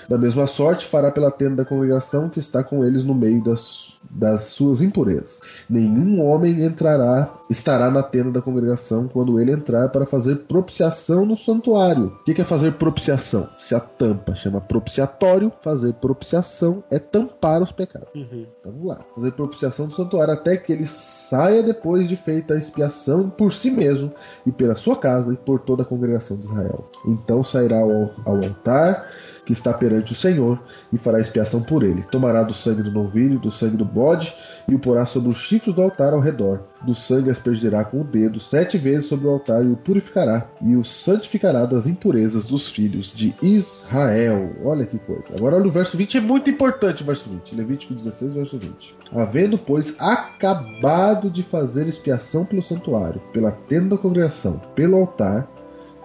[0.09, 3.97] Da mesma sorte, fará pela tenda da congregação que está com eles no meio das,
[4.11, 5.41] das suas impurezas.
[5.69, 11.37] Nenhum homem entrará, estará na tenda da congregação quando ele entrar para fazer propiciação no
[11.37, 12.17] santuário.
[12.21, 13.49] O que é fazer propiciação?
[13.59, 18.09] Se a tampa chama propiciatório, fazer propiciação é tampar os pecados.
[18.15, 18.47] Uhum.
[18.61, 19.01] Então vamos lá.
[19.15, 23.71] Fazer propiciação do santuário até que ele saia depois de feita a expiação por si
[23.71, 24.13] mesmo
[24.47, 26.89] e pela sua casa e por toda a congregação de Israel.
[27.07, 29.07] Então sairá ao, ao altar
[29.47, 30.61] que está perante o Senhor
[30.93, 32.03] e fará expiação por ele.
[32.03, 34.35] Tomará do sangue do novilho, do sangue do bode
[34.69, 36.65] e o porá sobre os chifres do altar ao redor.
[36.85, 40.77] Do sangue aspergirá com o dedo sete vezes sobre o altar e o purificará e
[40.77, 44.51] o santificará das impurezas dos filhos de Israel.
[44.65, 45.35] Olha que coisa.
[45.39, 47.55] Agora olha o verso 20, é muito importante o verso 20.
[47.55, 48.97] Levítico 16, verso 20.
[49.13, 55.49] Havendo, pois, acabado de fazer expiação pelo santuário, pela tenda da congregação, pelo altar,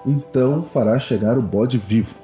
[0.06, 2.21] então fará chegar o bode vivo.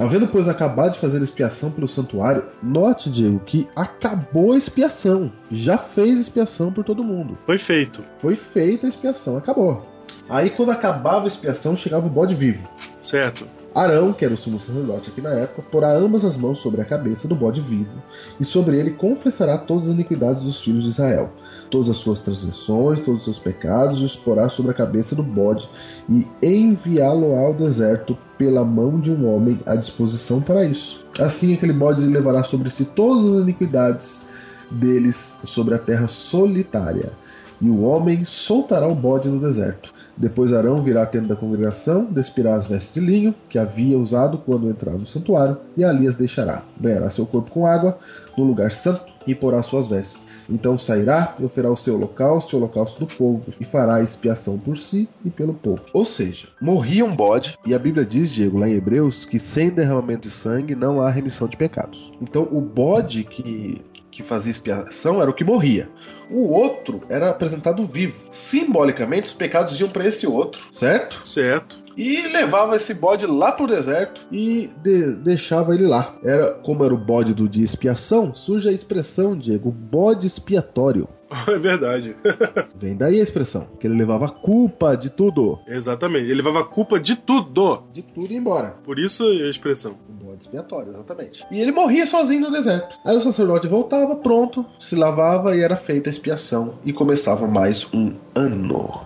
[0.00, 5.30] Havendo, pois, acabado de fazer expiação pelo santuário, note, Diego, que acabou a expiação.
[5.52, 7.36] Já fez expiação por todo mundo.
[7.44, 8.02] Foi feito.
[8.16, 9.86] Foi feita a expiação, acabou.
[10.26, 12.66] Aí, quando acabava a expiação, chegava o bode vivo.
[13.04, 13.46] Certo.
[13.74, 16.84] Arão, que era o sumo sacerdote aqui na época, porá ambas as mãos sobre a
[16.86, 18.02] cabeça do bode vivo,
[18.40, 21.30] e sobre ele confessará todas as iniquidades dos filhos de Israel,
[21.70, 25.22] todas as suas transgressões, todos os seus pecados, e os porá sobre a cabeça do
[25.22, 25.68] bode,
[26.08, 31.04] e enviá-lo ao deserto pela mão de um homem à disposição para isso.
[31.18, 34.22] Assim aquele bode levará sobre si todas as iniquidades
[34.70, 37.12] deles sobre a terra solitária,
[37.60, 39.92] e o homem soltará o bode no deserto.
[40.16, 44.38] Depois Arão virá à tenda da congregação, despirá as vestes de linho que havia usado
[44.38, 46.62] quando entrar no santuário, e ali as deixará.
[46.76, 47.98] Banhará seu corpo com água
[48.36, 50.24] no lugar santo e porá suas vestes.
[50.50, 54.76] Então sairá e oferá o seu holocausto o holocausto do povo, e fará expiação por
[54.76, 55.82] si e pelo povo.
[55.92, 59.70] Ou seja, morria um bode, e a Bíblia diz, Diego, lá em Hebreus, que sem
[59.70, 62.12] derramamento de sangue não há remissão de pecados.
[62.20, 63.80] Então o bode que,
[64.10, 65.88] que fazia expiação era o que morria.
[66.30, 68.20] O outro era apresentado vivo.
[68.32, 71.26] Simbolicamente, os pecados iam para esse outro, certo?
[71.26, 71.79] Certo.
[71.96, 76.14] E levava esse bode lá pro deserto e de- deixava ele lá.
[76.24, 81.08] Era como era o bode do dia expiação, surge a expressão, Diego, bode expiatório.
[81.46, 82.16] É verdade.
[82.74, 85.60] Vem daí a expressão, que ele levava a culpa de tudo.
[85.66, 86.24] Exatamente.
[86.24, 87.84] Ele levava a culpa de tudo.
[87.92, 88.74] De tudo e embora.
[88.84, 89.94] Por isso a expressão.
[90.08, 91.44] O bode expiatório, exatamente.
[91.52, 92.96] E ele morria sozinho no deserto.
[93.04, 96.74] Aí o sacerdote voltava, pronto, se lavava e era feita a expiação.
[96.84, 99.00] E começava mais um ano.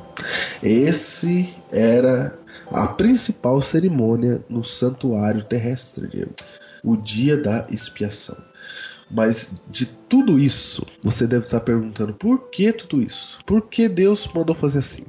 [0.62, 2.38] Esse era
[2.70, 6.34] a principal cerimônia no santuário terrestre, Diego.
[6.82, 8.36] O dia da expiação.
[9.10, 13.38] Mas de tudo isso, você deve estar perguntando por que tudo isso?
[13.46, 15.04] Por que Deus mandou fazer assim?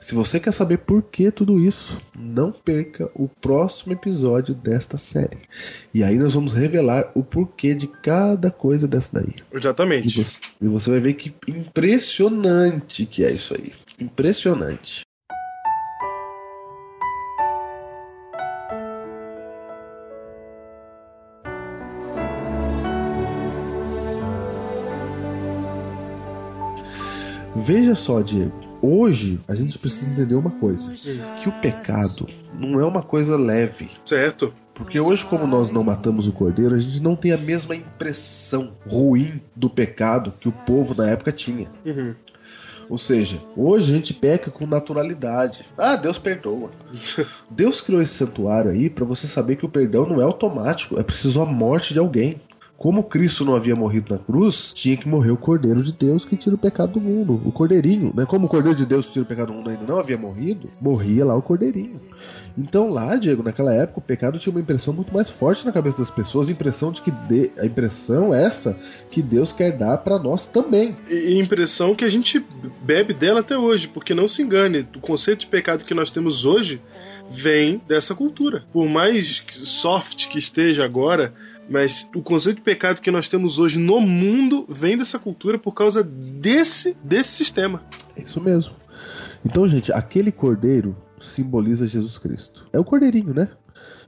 [0.00, 5.38] Se você quer saber por que tudo isso, não perca o próximo episódio desta série.
[5.92, 9.34] E aí nós vamos revelar o porquê de cada coisa dessa daí.
[9.52, 10.24] E Exatamente.
[10.24, 13.72] você, e você vai ver que impressionante que é isso aí.
[13.98, 15.07] Impressionante.
[27.68, 28.58] Veja só, Diego.
[28.80, 30.90] Hoje a gente precisa entender uma coisa:
[31.42, 32.26] que o pecado
[32.58, 33.90] não é uma coisa leve.
[34.06, 34.54] Certo.
[34.72, 38.72] Porque hoje, como nós não matamos o cordeiro, a gente não tem a mesma impressão
[38.88, 41.68] ruim do pecado que o povo na época tinha.
[41.84, 42.14] Uhum.
[42.88, 45.66] Ou seja, hoje a gente peca com naturalidade.
[45.76, 46.70] Ah, Deus perdoa.
[47.50, 51.02] Deus criou esse santuário aí para você saber que o perdão não é automático, é
[51.02, 52.40] preciso a morte de alguém.
[52.78, 56.36] Como Cristo não havia morrido na cruz, tinha que morrer o Cordeiro de Deus que
[56.36, 57.42] tira o pecado do mundo.
[57.44, 58.24] O Cordeirinho, né?
[58.24, 60.70] Como o Cordeiro de Deus que tira o pecado do mundo ainda não havia morrido,
[60.80, 62.00] morria lá o Cordeirinho.
[62.56, 65.98] Então lá, Diego, naquela época, o pecado tinha uma impressão muito mais forte na cabeça
[65.98, 67.50] das pessoas, a impressão de que de...
[67.58, 68.78] a impressão essa
[69.10, 70.96] que Deus quer dar para nós também.
[71.10, 72.44] E impressão que a gente
[72.82, 76.44] bebe dela até hoje, porque não se engane, o conceito de pecado que nós temos
[76.44, 76.80] hoje
[77.28, 78.62] vem dessa cultura.
[78.72, 81.34] Por mais soft que esteja agora,
[81.68, 85.72] mas o conceito de pecado que nós temos hoje no mundo vem dessa cultura por
[85.72, 87.82] causa desse, desse sistema.
[88.16, 88.72] É isso mesmo.
[89.44, 90.96] Então, gente, aquele cordeiro
[91.34, 92.66] simboliza Jesus Cristo.
[92.72, 93.48] É o cordeirinho, né?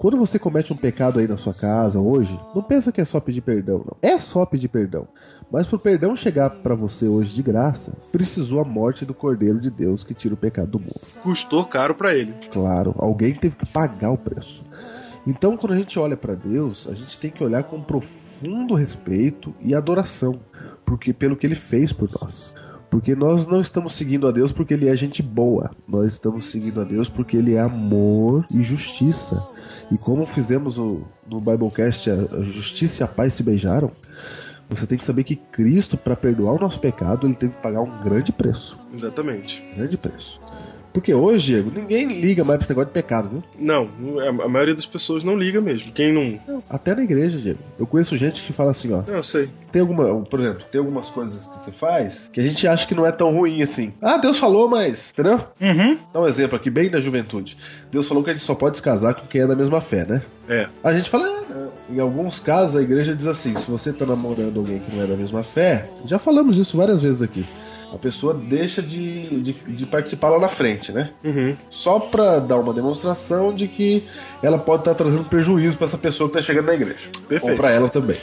[0.01, 3.21] Quando você comete um pecado aí na sua casa hoje, não pensa que é só
[3.21, 3.97] pedir perdão, não.
[4.01, 5.07] É só pedir perdão.
[5.53, 9.69] Mas pro perdão chegar para você hoje de graça, precisou a morte do Cordeiro de
[9.69, 11.01] Deus que tira o pecado do mundo.
[11.23, 12.33] Custou caro para ele.
[12.51, 14.65] Claro, alguém teve que pagar o preço.
[15.27, 19.55] Então, quando a gente olha para Deus, a gente tem que olhar com profundo respeito
[19.61, 20.41] e adoração,
[20.85, 22.55] porque pelo que ele fez por nós.
[22.91, 25.71] Porque nós não estamos seguindo a Deus porque ele é gente boa.
[25.87, 29.47] Nós estamos seguindo a Deus porque ele é amor e justiça.
[29.93, 33.93] E como fizemos o, no Biblecast, a, justiça e a paz se beijaram,
[34.69, 37.81] você tem que saber que Cristo, para perdoar o nosso pecado, ele teve que pagar
[37.81, 38.77] um grande preço.
[38.93, 39.63] Exatamente.
[39.77, 40.41] Grande preço.
[40.93, 43.45] Porque hoje, Diego, ninguém liga mais pra esse negócio de pecado, viu?
[43.59, 43.89] Não,
[44.43, 45.93] a maioria das pessoas não liga mesmo.
[45.93, 46.63] Quem não.
[46.69, 47.59] Até na igreja, Diego.
[47.79, 49.03] Eu conheço gente que fala assim, ó.
[49.07, 49.49] Não, eu sei.
[49.71, 52.95] Tem alguma, por exemplo, tem algumas coisas que você faz que a gente acha que
[52.95, 53.93] não é tão ruim assim.
[54.03, 55.11] Ah, Deus falou, mas.
[55.13, 55.41] Entendeu?
[55.61, 55.99] Uhum.
[56.13, 57.57] Dá um exemplo aqui, bem da juventude.
[57.91, 60.05] Deus falou que a gente só pode se casar com quem é da mesma fé,
[60.05, 60.23] né?
[60.49, 60.69] É.
[60.83, 64.59] A gente fala, ah, em alguns casos a igreja diz assim: se você tá namorando
[64.59, 67.47] alguém que não é da mesma fé, já falamos isso várias vezes aqui.
[67.93, 71.11] A pessoa deixa de, de, de participar lá na frente, né?
[71.25, 71.57] Uhum.
[71.69, 74.03] Só pra dar uma demonstração de que
[74.43, 77.09] ela pode estar trazendo prejuízo pra essa pessoa que tá chegando na igreja.
[77.29, 77.53] Perfeito.
[77.53, 78.19] Ou pra ela também.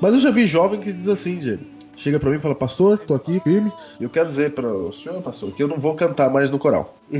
[0.00, 1.64] Mas eu já vi jovem que diz assim, Diego.
[2.02, 3.70] Chega pra mim e fala, pastor, tô aqui firme.
[4.00, 6.58] E eu quero dizer para o senhor, pastor, que eu não vou cantar mais no
[6.58, 6.96] coral.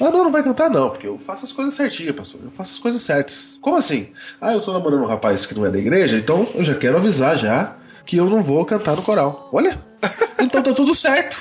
[0.00, 2.40] ah, não, não vai cantar não, porque eu faço as coisas certinhas, pastor.
[2.42, 3.58] Eu faço as coisas certas.
[3.60, 4.08] Como assim?
[4.40, 6.96] Ah, eu tô namorando um rapaz que não é da igreja, então eu já quero
[6.96, 7.76] avisar já
[8.06, 9.50] que eu não vou cantar no coral.
[9.52, 9.78] Olha,
[10.40, 11.38] então tá tudo certo.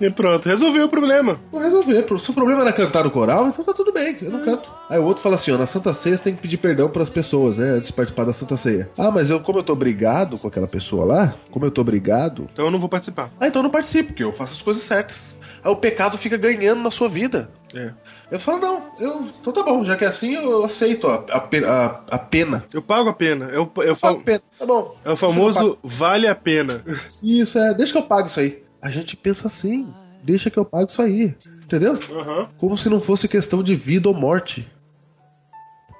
[0.00, 1.38] E pronto, resolveu o problema.
[1.52, 2.04] Vou resolver.
[2.18, 4.70] Se o problema era cantar no coral, então tá tudo bem, eu não canto.
[4.88, 7.08] Aí o outro fala assim: ó, na Santa Ceia você tem que pedir perdão pras
[7.10, 7.70] pessoas, né?
[7.70, 8.90] Antes de participar da Santa Ceia.
[8.98, 12.48] Ah, mas eu, como eu tô brigado com aquela pessoa lá, como eu tô brigado,
[12.52, 13.30] Então eu não vou participar.
[13.38, 15.34] ah, então eu não participo, porque eu faço as coisas certas.
[15.62, 17.50] Aí o pecado fica ganhando na sua vida.
[17.74, 17.90] É.
[18.30, 19.28] Eu falo, não, eu.
[19.40, 22.64] Então tá bom, já que é assim, eu aceito a, a, a, pena.
[22.72, 23.46] Eu pago a pena.
[23.50, 24.96] É o, é o, Falo, fa- pena, tá bom.
[25.04, 26.84] é o famoso vale a pena.
[27.22, 28.62] Isso, é, deixa que eu pago isso aí.
[28.80, 31.34] A gente pensa assim, deixa que eu pago isso aí.
[31.64, 31.98] Entendeu?
[32.12, 32.48] Aham.
[32.56, 34.70] Como se não fosse questão de vida ou morte.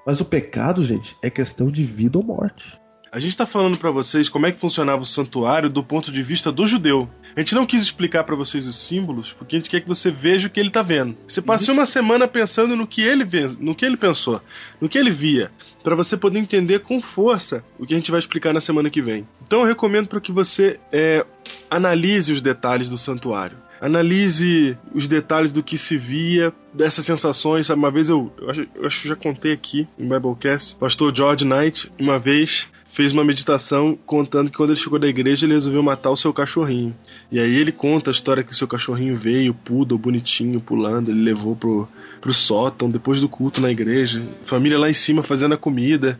[0.06, 2.79] Mas o pecado, gente, é questão de vida ou morte.
[3.12, 6.22] A gente tá falando pra vocês como é que funcionava o santuário do ponto de
[6.22, 7.10] vista do judeu.
[7.34, 10.12] A gente não quis explicar pra vocês os símbolos, porque a gente quer que você
[10.12, 11.16] veja o que ele tá vendo.
[11.26, 14.40] Você passe uma semana pensando no que ele vê, no que ele pensou,
[14.80, 15.50] no que ele via,
[15.82, 19.00] Pra você poder entender com força o que a gente vai explicar na semana que
[19.00, 19.26] vem.
[19.42, 21.24] Então eu recomendo para que você é,
[21.70, 23.56] analise os detalhes do santuário.
[23.80, 27.66] Analise os detalhes do que se via, dessas sensações.
[27.66, 27.78] Sabe?
[27.78, 31.46] Uma vez eu, eu acho, eu acho que já contei aqui em Biblecast, pastor George
[31.46, 35.82] Knight, uma vez fez uma meditação contando que quando ele chegou da igreja ele resolveu
[35.82, 36.94] matar o seu cachorrinho.
[37.30, 41.22] E aí ele conta a história que o seu cachorrinho veio, poodle, bonitinho, pulando, ele
[41.22, 41.88] levou pro,
[42.20, 44.20] pro sótão depois do culto na igreja.
[44.42, 46.18] Família lá em cima fazendo a comida.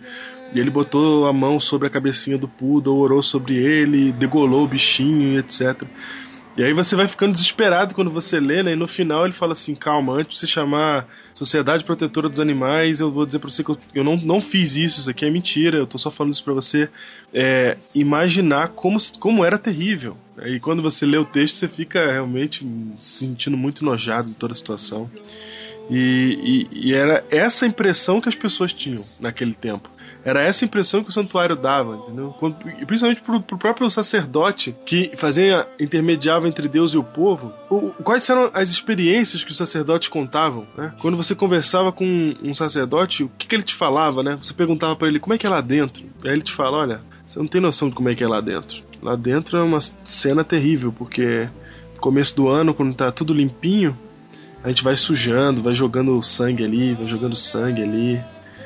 [0.55, 4.68] E ele botou a mão sobre a cabecinha do poodle, orou sobre ele, degolou o
[4.68, 5.83] bichinho etc.
[6.61, 8.74] E aí você vai ficando desesperado quando você lê, né?
[8.74, 13.00] E no final ele fala assim: calma, antes de se chamar Sociedade Protetora dos Animais,
[13.00, 15.30] eu vou dizer pra você que eu, eu não, não fiz isso, isso aqui é
[15.30, 16.90] mentira, eu tô só falando isso pra você
[17.32, 20.18] é, imaginar como, como era terrível.
[20.44, 22.62] E quando você lê o texto, você fica realmente
[23.00, 25.11] se sentindo muito enojado de toda a situação.
[25.88, 29.90] E, e, e era essa impressão que as pessoas tinham naquele tempo.
[30.25, 32.35] Era essa impressão que o santuário dava, entendeu?
[32.39, 37.53] Quando, principalmente pro, pro próprio sacerdote que fazia intermediava entre Deus e o povo.
[37.71, 40.93] O, quais eram as experiências que os sacerdotes contavam, né?
[41.01, 44.37] Quando você conversava com um sacerdote, o que, que ele te falava, né?
[44.41, 46.05] Você perguntava para ele como é que é lá dentro.
[46.23, 48.29] E aí ele te fala, olha, você não tem noção de como é que é
[48.29, 48.83] lá dentro.
[49.03, 51.49] Lá dentro é uma cena terrível, porque
[51.95, 53.97] no começo do ano, quando tá tudo limpinho,
[54.62, 58.21] a gente vai sujando, vai jogando sangue ali, vai jogando sangue ali.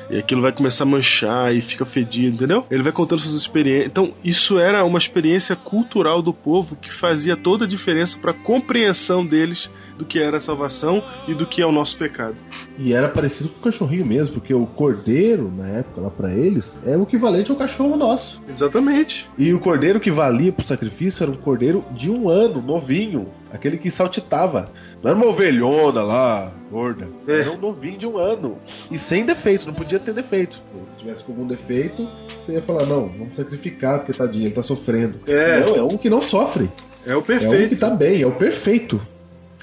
[0.09, 2.65] E aquilo vai começar a manchar e fica fedido, entendeu?
[2.69, 3.87] Ele vai contando suas experiências.
[3.87, 8.33] Então, isso era uma experiência cultural do povo que fazia toda a diferença para a
[8.33, 12.35] compreensão deles do que era a salvação e do que é o nosso pecado.
[12.77, 16.77] E era parecido com o cachorrinho mesmo, porque o cordeiro, na época, lá pra eles,
[16.85, 18.41] é o equivalente ao cachorro nosso.
[18.47, 19.29] Exatamente.
[19.37, 23.27] E o cordeiro que valia pro sacrifício era um cordeiro de um ano, novinho.
[23.51, 24.69] Aquele que saltitava.
[25.05, 27.07] Não era uma ovelhona lá, gorda.
[27.27, 27.41] É.
[27.41, 28.57] Era um novinho de um ano.
[28.89, 30.59] E sem defeito, não podia ter defeito.
[30.93, 34.63] Se tivesse com algum defeito, você ia falar, não, vamos sacrificar, porque tadinho, ele tá
[34.63, 35.19] sofrendo.
[35.27, 35.59] É.
[35.59, 36.71] Não, é um que não sofre.
[37.05, 37.69] É o É um perfeito.
[37.69, 38.99] que tá bem, é o perfeito.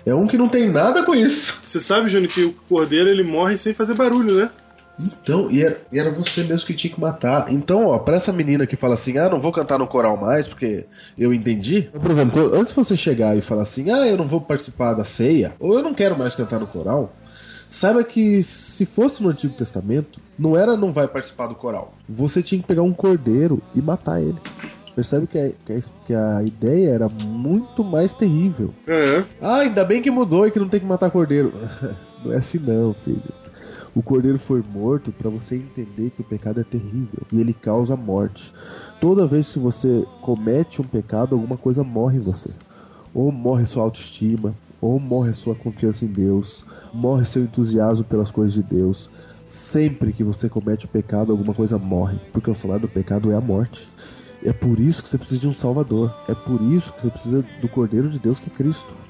[0.07, 1.61] É um que não tem nada com isso.
[1.67, 4.51] Você sabe, Júnior, que o cordeiro ele morre sem fazer barulho, né?
[5.03, 7.53] Então, e era, e era você mesmo que tinha que matar.
[7.53, 10.47] Então, ó, pra essa menina que fala assim, ah, não vou cantar no coral mais
[10.47, 10.85] porque
[11.19, 11.89] eu entendi.
[11.93, 15.05] Por exemplo, antes de você chegar e falar assim, ah, eu não vou participar da
[15.05, 17.13] ceia, ou eu não quero mais cantar no coral,
[17.71, 21.95] saiba que se fosse no Antigo Testamento, não era não vai participar do coral.
[22.09, 24.39] Você tinha que pegar um cordeiro e matar ele.
[24.95, 28.75] Percebe que a, que a, que a ideia era muito mais terrível.
[28.87, 29.25] É.
[29.41, 31.53] Ah, ainda bem que mudou e que não tem que matar cordeiro.
[32.23, 33.23] não é assim não, filho.
[33.95, 37.95] O cordeiro foi morto para você entender que o pecado é terrível e ele causa
[37.95, 38.51] morte.
[39.01, 42.51] Toda vez que você comete um pecado, alguma coisa morre em você.
[43.13, 48.55] Ou morre sua autoestima, ou morre sua confiança em Deus, morre seu entusiasmo pelas coisas
[48.55, 49.11] de Deus.
[49.47, 53.37] Sempre que você comete o pecado, alguma coisa morre, porque o salário do pecado é
[53.37, 53.87] a morte.
[54.43, 56.13] É por isso que você precisa de um Salvador.
[56.27, 59.02] É por isso que você precisa do Cordeiro de Deus que é Cristo.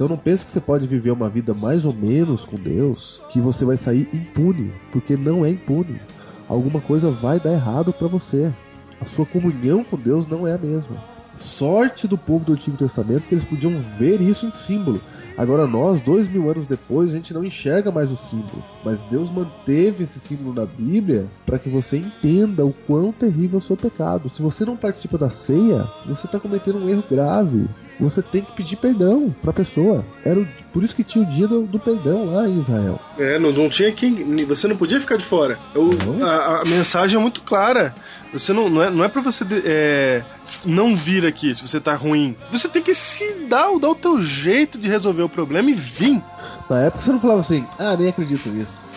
[0.00, 3.38] Então não pense que você pode viver uma vida mais ou menos com Deus, que
[3.38, 6.00] você vai sair impune, porque não é impune.
[6.48, 8.50] Alguma coisa vai dar errado para você.
[8.98, 11.04] A sua comunhão com Deus não é a mesma.
[11.34, 15.02] Sorte do povo do Antigo Testamento que eles podiam ver isso em símbolo.
[15.40, 18.62] Agora nós, dois mil anos depois, a gente não enxerga mais o símbolo.
[18.84, 23.62] Mas Deus manteve esse símbolo na Bíblia para que você entenda o quão terrível é
[23.62, 24.28] o seu pecado.
[24.28, 27.66] Se você não participa da ceia, você está cometendo um erro grave.
[27.98, 30.04] Você tem que pedir perdão para a pessoa.
[30.24, 33.00] Era o- por isso que tinha o dia do, do perdão lá em Israel.
[33.18, 34.36] É, não, não tinha quem.
[34.46, 35.58] Você não podia ficar de fora.
[35.74, 36.24] Não.
[36.24, 37.94] a, a mensagem é muito clara.
[38.32, 40.22] Você não, não é, não é pra você é,
[40.64, 42.36] não vir aqui se você tá ruim.
[42.52, 46.22] Você tem que se dar, dar o teu jeito de resolver o problema e vir.
[46.68, 48.80] Na época você não falava assim, ah, nem acredito nisso.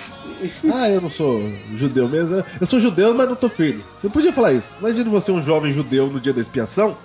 [0.73, 1.41] Ah, eu não sou
[1.75, 2.43] judeu mesmo.
[2.59, 3.81] Eu sou judeu, mas não tô firme.
[4.01, 4.67] Você podia falar isso.
[4.77, 6.97] Imagina você, um jovem judeu no dia da expiação,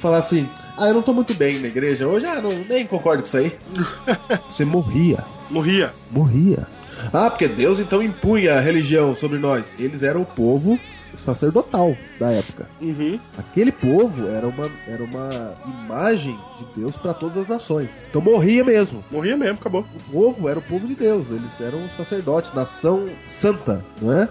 [0.00, 0.48] falar assim,
[0.80, 3.36] ah, eu não tô muito bem na igreja hoje, ah, não, nem concordo com isso
[3.36, 3.52] aí.
[4.48, 5.22] Você morria.
[5.50, 5.92] Morria.
[6.10, 6.66] Morria.
[7.12, 9.66] Ah, porque Deus então impunha a religião sobre nós.
[9.78, 10.80] Eles eram o povo
[11.16, 12.68] sacerdotal da época.
[12.80, 13.18] Uhum.
[13.38, 15.54] Aquele povo era uma, era uma
[15.84, 17.90] imagem de Deus para todas as nações.
[18.08, 19.04] Então morria mesmo.
[19.10, 19.84] Morria mesmo, acabou.
[19.94, 24.28] O povo era o povo de Deus, eles eram sacerdotes, nação santa, não é?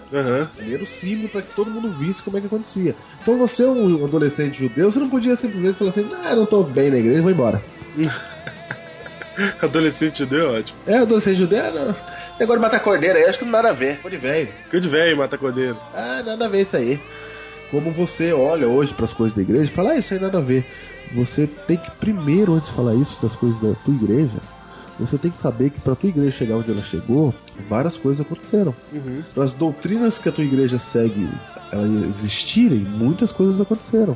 [0.58, 2.96] Ele era o símbolo para que todo mundo visse como é que acontecia.
[3.22, 6.90] Então você, um adolescente judeu, você não podia simplesmente falar assim, ah, não tô bem
[6.90, 7.62] na igreja, vou embora.
[9.62, 10.80] Adolescente judeu é ótimo.
[10.86, 11.96] É, adolescente judeu, não.
[12.40, 14.00] Negócio de matar cordeiro aí, acho que não nada a ver.
[14.02, 14.48] Pô de velho.
[14.70, 15.78] Que de velho mata cordeiro.
[15.94, 17.00] Ah, nada a ver isso aí.
[17.70, 20.38] Como você olha hoje para as coisas da igreja e fala, ah, isso aí nada
[20.38, 20.66] a ver.
[21.14, 24.40] Você tem que primeiro, antes de falar isso das coisas da tua igreja,
[24.98, 27.34] você tem que saber que para tua igreja chegar onde ela chegou,
[27.70, 28.74] várias coisas aconteceram.
[28.94, 29.22] Uhum.
[29.34, 31.28] Para as doutrinas que a tua igreja segue
[32.16, 34.16] existirem, muitas coisas aconteceram.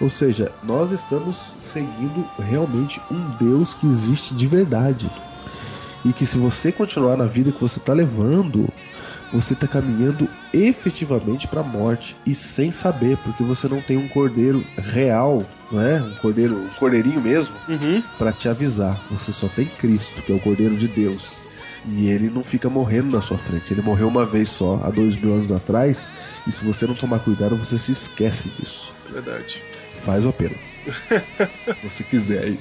[0.00, 5.10] Ou seja, nós estamos seguindo realmente um Deus que existe de verdade.
[6.04, 8.68] E que se você continuar na vida que você está levando,
[9.32, 14.08] você está caminhando efetivamente para a morte e sem saber, porque você não tem um
[14.08, 16.00] cordeiro real, não é?
[16.00, 18.02] Um cordeiro, um cordeirinho mesmo, Uhum.
[18.16, 18.98] para te avisar.
[19.10, 21.38] Você só tem Cristo, que é o cordeiro de Deus.
[21.86, 23.72] E ele não fica morrendo na sua frente.
[23.72, 26.06] Ele morreu uma vez só, há dois mil anos atrás.
[26.46, 28.92] E se você não tomar cuidado, você se esquece disso.
[29.12, 29.62] Verdade.
[30.04, 30.54] Faz o apelo.
[30.86, 32.58] se você quiser aí.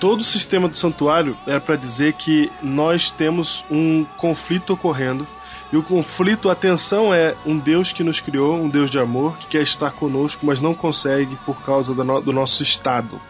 [0.00, 5.26] Todo o sistema do santuário era para dizer que nós temos um conflito ocorrendo.
[5.72, 9.36] E o conflito, a tensão é um Deus que nos criou, um Deus de amor,
[9.36, 13.20] que quer estar conosco, mas não consegue por causa do, no- do nosso estado.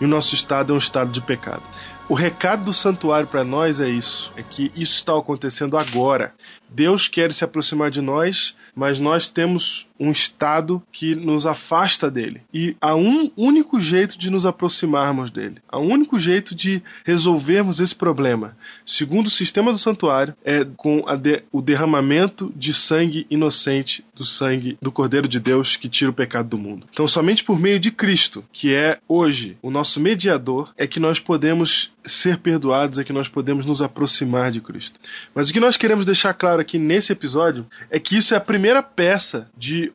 [0.00, 1.62] E o nosso estado é um estado de pecado.
[2.08, 6.34] O recado do santuário para nós é isso: é que isso está acontecendo agora.
[6.68, 12.42] Deus quer se aproximar de nós, mas nós temos um estado que nos afasta dele.
[12.52, 15.56] E há um único jeito de nos aproximarmos dele.
[15.66, 18.54] Há um único jeito de resolvermos esse problema,
[18.84, 24.76] segundo o sistema do santuário, é com de- o derramamento de sangue inocente, do sangue
[24.82, 26.86] do Cordeiro de Deus que tira o pecado do mundo.
[26.92, 31.18] Então, somente por meio de Cristo, que é hoje o nosso mediador, é que nós
[31.18, 35.00] podemos ser perdoados, é que nós podemos nos aproximar de Cristo.
[35.34, 38.40] Mas o que nós queremos deixar claro aqui nesse episódio é que isso é a
[38.40, 39.92] primeira peça de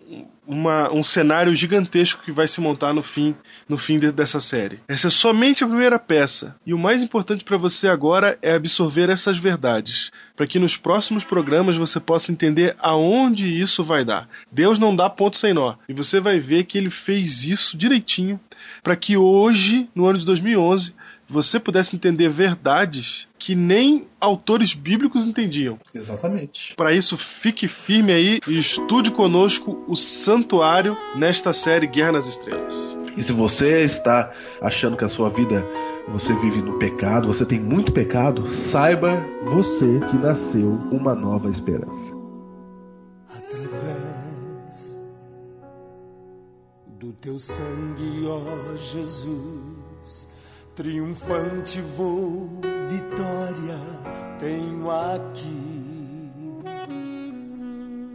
[0.48, 3.36] uma- um cenário gigantesco que vai se montar no fim,
[3.70, 4.80] no fim de- dessa série.
[4.88, 6.56] Essa é somente a primeira peça.
[6.66, 11.24] E o mais importante para você agora é absorver essas verdades, para que nos próximos
[11.24, 14.28] programas você possa entender aonde isso vai dar.
[14.52, 15.76] Deus não dá ponto sem nó.
[15.88, 18.40] E você vai ver que ele fez isso direitinho
[18.84, 20.94] para que hoje, no ano de 2011,
[21.32, 25.80] você pudesse entender verdades que nem autores bíblicos entendiam.
[25.96, 26.76] Exatamente.
[26.76, 32.76] Para isso, fique firme aí e estude conosco o Santuário nesta série Guerra nas Estrelas.
[33.16, 35.66] E se você está achando que a sua vida
[36.08, 42.22] você vive no pecado, você tem muito pecado, saiba você que nasceu uma nova esperança.
[43.30, 45.00] através
[47.00, 49.81] do teu sangue, ó Jesus,
[50.82, 52.50] triunfante vou,
[52.90, 53.80] vitória
[54.40, 56.32] tenho aqui.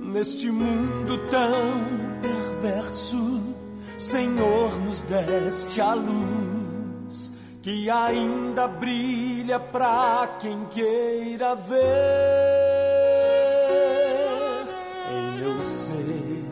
[0.01, 3.55] Neste mundo tão perverso,
[3.97, 11.77] Senhor, nos deste a luz que ainda brilha pra quem queira ver
[15.13, 16.43] em meu ser.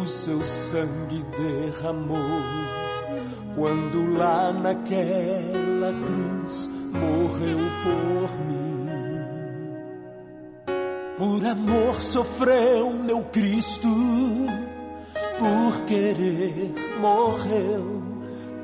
[0.00, 2.83] O seu sangue derramou
[3.54, 8.64] quando lá naquela cruz morreu por mim.
[11.16, 13.88] Por amor sofreu meu Cristo,
[15.38, 18.02] por querer morreu,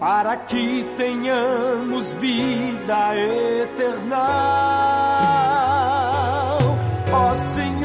[0.01, 4.27] para que tenhamos vida eterna.
[7.13, 7.80] Ó Senhor,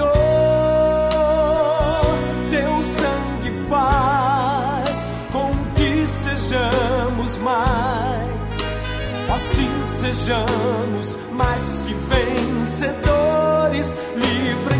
[10.14, 13.96] sejamos mais que vencedores.
[14.16, 14.75] Livre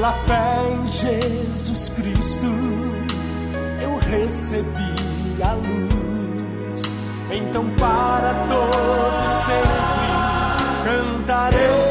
[0.00, 2.46] Pela fé em Jesus Cristo,
[3.82, 4.94] eu recebi
[5.42, 6.96] a luz.
[7.30, 11.89] Então para todo sempre cantarei.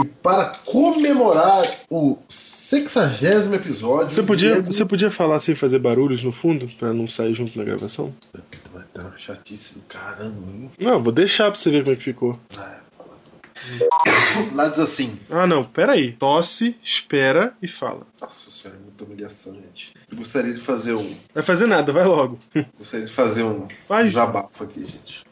[0.00, 4.10] E para comemorar o sexagésimo episódio.
[4.14, 7.56] Você podia, Diego- você podia falar sem fazer barulhos no fundo, pra não sair junto
[7.58, 8.14] na gravação?
[8.72, 10.70] Vai dar uma chatice do caramba, hein?
[10.78, 12.38] Não, vou deixar pra você ver como é que ficou.
[14.52, 15.18] Lá diz assim.
[15.30, 16.12] Ah, não, peraí.
[16.12, 18.06] Tosse, espera e fala.
[18.20, 19.92] Nossa senhora, é muita humilhação, gente.
[20.10, 21.14] Eu gostaria de fazer um.
[21.34, 22.40] Vai fazer nada, vai logo.
[22.78, 24.04] Gostaria de fazer um Vai.
[24.04, 25.22] desabafo aqui, gente.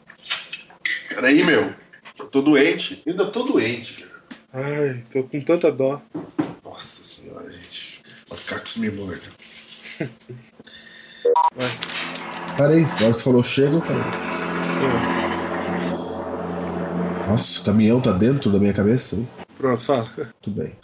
[1.09, 1.73] Peraí, meu.
[2.17, 3.01] Eu tô doente.
[3.05, 4.10] Eu ainda tô doente, cara.
[4.53, 6.01] Ai, tô com tanta dó.
[6.63, 8.01] Nossa senhora, gente.
[8.65, 8.91] Isso me
[13.05, 14.03] hora que você falou chega, parei.
[17.27, 19.15] Nossa, o caminhão tá dentro da minha cabeça?
[19.15, 19.27] hein?
[19.57, 20.09] Pronto, fala.
[20.41, 20.75] Tudo bem.